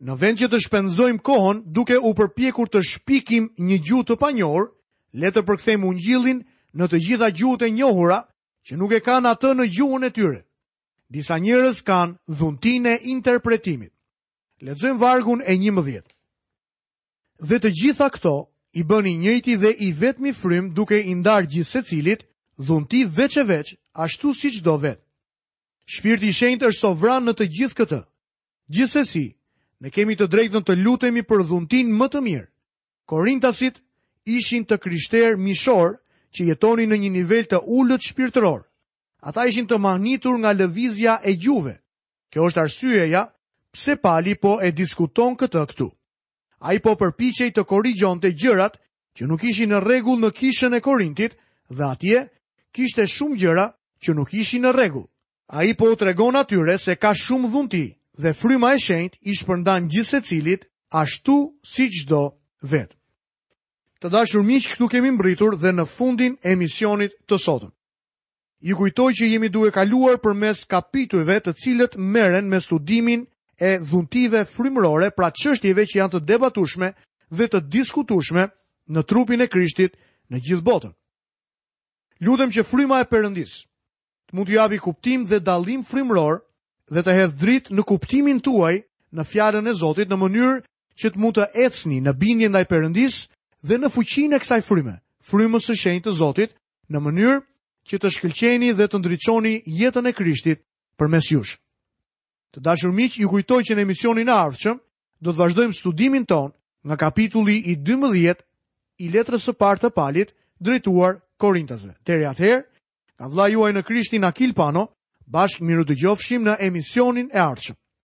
Në 0.00 0.14
vend 0.20 0.38
që 0.40 0.48
të 0.48 0.58
shpenzojmë 0.66 1.22
kohën 1.24 1.62
duke 1.76 1.96
u 2.04 2.12
përpjekur 2.16 2.68
të 2.72 2.82
shpikim 2.90 3.50
një 3.58 3.78
gjutë 3.88 4.08
të 4.12 4.18
panjohur, 4.20 4.68
le 5.12 5.28
të 5.32 5.42
përkthejmë 5.48 5.86
ungjillin 5.88 6.42
në 6.76 6.86
të 6.88 6.98
gjitha 7.06 7.28
gjuhët 7.36 7.64
e 7.66 7.70
njohura 7.76 8.20
që 8.68 8.76
nuk 8.78 8.92
e 8.92 9.00
kanë 9.04 9.32
atë 9.32 9.54
në 9.58 9.66
gjuhën 9.76 10.06
e 10.06 10.10
tyre 10.10 10.38
disa 11.10 11.36
njërës 11.38 11.80
kanë 11.82 12.90
e 12.90 12.98
interpretimit. 13.12 13.92
Ledzojmë 14.62 14.98
vargun 15.00 15.42
e 15.46 15.54
një 15.62 15.72
mëdhjet. 15.76 16.06
Dhe 17.48 17.56
të 17.58 17.70
gjitha 17.78 18.08
këto, 18.14 18.34
i 18.72 18.82
bëni 18.84 19.18
njëti 19.18 19.56
dhe 19.56 19.70
i 19.86 19.92
vetmi 19.92 20.32
frym 20.32 20.74
duke 20.74 21.00
i 21.02 21.14
ndarë 21.14 21.46
gjithë 21.50 21.70
se 21.72 21.82
cilit, 21.82 22.22
dhunti 22.66 23.04
veç 23.16 23.36
e 23.36 23.44
veç, 23.50 23.68
ashtu 23.92 24.34
si 24.38 24.48
qdo 24.60 24.74
vetë. 24.82 25.02
Shpirti 25.92 26.26
i 26.26 26.32
shenjtë 26.36 26.66
është 26.70 26.80
sovran 26.84 27.24
në 27.26 27.32
të 27.34 27.46
gjithë 27.56 27.74
këtë. 27.80 28.00
Gjithsesi, 28.74 29.26
ne 29.82 29.90
kemi 29.90 30.14
të 30.14 30.26
drejtën 30.30 30.62
të 30.62 30.76
lutemi 30.84 31.22
për 31.26 31.42
dhuntin 31.48 31.90
më 31.98 32.06
të 32.12 32.20
mirë. 32.22 32.46
Korintasit 33.10 33.82
ishin 34.30 34.62
të 34.68 34.76
krishterë 34.78 35.38
mishor 35.42 35.96
që 36.30 36.46
jetoni 36.52 36.86
në 36.86 36.96
një 37.02 37.10
nivel 37.18 37.44
të 37.50 37.58
ullët 37.66 38.06
shpirtëror 38.06 38.62
ata 39.20 39.44
ishin 39.46 39.66
të 39.68 39.76
mahnitur 39.78 40.38
nga 40.38 40.52
lëvizja 40.54 41.20
e 41.24 41.32
gjuve. 41.36 41.74
Kjo 42.32 42.40
është 42.48 42.60
arsyeja 42.62 43.22
pse 43.74 43.92
pali 44.04 44.34
po 44.40 44.52
e 44.62 44.70
diskuton 44.72 45.36
këtë 45.36 45.64
këtu. 45.72 45.88
A 46.60 46.74
i 46.76 46.80
po 46.80 46.92
përpichej 47.00 47.52
të 47.56 47.62
korigjon 47.64 48.20
të 48.20 48.30
gjërat 48.40 48.74
që 49.16 49.22
nuk 49.28 49.44
ishin 49.44 49.72
në 49.72 49.80
regull 49.84 50.20
në 50.20 50.30
kishën 50.38 50.76
e 50.76 50.80
Korintit 50.80 51.32
dhe 51.76 51.84
atje 51.90 52.18
kishte 52.74 53.06
shumë 53.08 53.36
gjëra 53.40 53.66
që 54.02 54.10
nuk 54.14 54.32
ishin 54.34 54.62
në 54.64 54.72
regull. 54.76 55.08
A 55.50 55.64
i 55.64 55.72
po 55.74 55.90
u 55.92 55.96
tregon 55.98 56.36
atyre 56.36 56.78
se 56.78 56.96
ka 56.96 57.12
shumë 57.16 57.48
dhunti 57.50 57.86
dhe 58.22 58.34
fryma 58.40 58.74
e 58.74 58.78
shenjt 58.86 59.18
ish 59.30 59.44
përndan 59.48 59.88
gjithse 59.90 60.20
cilit 60.22 60.68
ashtu 61.02 61.36
si 61.72 61.88
qdo 61.96 62.38
vetë. 62.70 62.96
Të 64.00 64.08
dashur 64.12 64.40
miq, 64.46 64.64
këtu 64.74 64.86
kemi 64.88 65.10
mbritur 65.12 65.56
dhe 65.60 65.72
në 65.76 65.84
fundin 65.96 66.36
e 66.40 66.54
misionit 66.56 67.12
të 67.28 67.36
sotëm 67.46 67.68
ju 68.60 68.76
kujtoj 68.76 69.12
që 69.16 69.24
jemi 69.28 69.48
duke 69.48 69.72
kaluar 69.72 70.18
për 70.20 70.34
mes 70.36 70.64
kapitujve 70.68 71.38
të 71.40 71.52
cilët 71.56 71.94
meren 71.96 72.44
me 72.48 72.60
studimin 72.60 73.22
e 73.58 73.78
dhuntive 73.80 74.44
frimrore 74.44 75.08
pra 75.16 75.30
qështjeve 75.32 75.86
që 75.88 75.96
janë 75.98 76.12
të 76.16 76.20
debatushme 76.32 76.90
dhe 77.32 77.48
të 77.48 77.60
diskutushme 77.72 78.48
në 78.92 79.02
trupin 79.08 79.40
e 79.40 79.48
krishtit 79.48 79.96
në 80.30 80.40
gjithë 80.48 80.64
botën. 80.66 80.92
Lutem 82.20 82.52
që 82.52 82.64
fryma 82.68 83.00
e 83.00 83.08
përëndis 83.08 83.64
të 84.30 84.36
mund 84.36 84.48
të 84.50 84.56
javi 84.58 84.78
kuptim 84.78 85.24
dhe 85.26 85.40
dalim 85.40 85.80
frimror 85.88 86.42
dhe 86.92 87.00
të 87.02 87.12
hedh 87.16 87.34
drit 87.40 87.70
në 87.72 87.82
kuptimin 87.88 88.40
tuaj 88.44 88.82
në 89.16 89.24
fjallën 89.24 89.68
e 89.68 89.74
Zotit 89.74 90.10
në 90.12 90.16
mënyrë 90.20 90.60
që 91.00 91.10
të 91.14 91.18
mund 91.18 91.38
të 91.40 91.46
ecni 91.64 92.00
në 92.04 92.12
dhe 92.12 92.60
i 92.60 92.68
përëndis 92.72 93.24
dhe 93.64 93.78
në 93.80 93.88
fuqin 93.90 94.32
e 94.32 94.38
kësaj 94.38 94.60
fryme, 94.68 95.00
frymës 95.24 95.64
së 95.68 95.74
shenjtë 95.76 96.10
të 96.10 96.12
Zotit, 96.20 96.50
në 96.92 96.98
mënyrë 97.00 97.38
që 97.88 97.98
të 97.98 98.10
shkëlqeni 98.16 98.72
dhe 98.76 98.86
të 98.88 98.98
ndriçoni 99.00 99.52
jetën 99.80 100.06
e 100.06 100.12
Krishtit 100.12 100.60
përmes 100.98 101.30
jush. 101.32 101.56
Të 102.52 102.60
dashur 102.60 102.92
miq, 102.92 103.16
ju 103.20 103.28
kujtoj 103.30 103.62
që 103.68 103.76
në 103.78 103.84
emisionin 103.86 104.28
e 104.28 104.34
ardhshëm 104.36 104.80
do 105.22 105.30
të 105.30 105.38
vazhdojmë 105.40 105.76
studimin 105.76 106.24
ton 106.26 106.50
nga 106.84 106.96
kapitulli 106.96 107.58
i 107.70 107.74
12 107.76 108.42
i 109.04 109.10
letrës 109.12 109.46
së 109.48 109.54
parë 109.60 109.80
të 109.86 109.90
Palit 109.96 110.32
drejtuar 110.60 111.20
Korintasve. 111.40 111.94
Deri 112.04 112.26
atëherë, 112.28 112.62
ka 113.16 113.28
vlla 113.30 113.46
juaj 113.48 113.72
në 113.76 113.84
Krishtin 113.86 114.24
Akil 114.26 114.52
Pano, 114.54 114.88
bashkë 115.30 115.64
miru 115.64 115.84
dëgjofshim 115.88 116.44
në 116.48 116.58
emisionin 116.70 117.30
e 117.32 117.38
ardhshëm. 117.40 117.79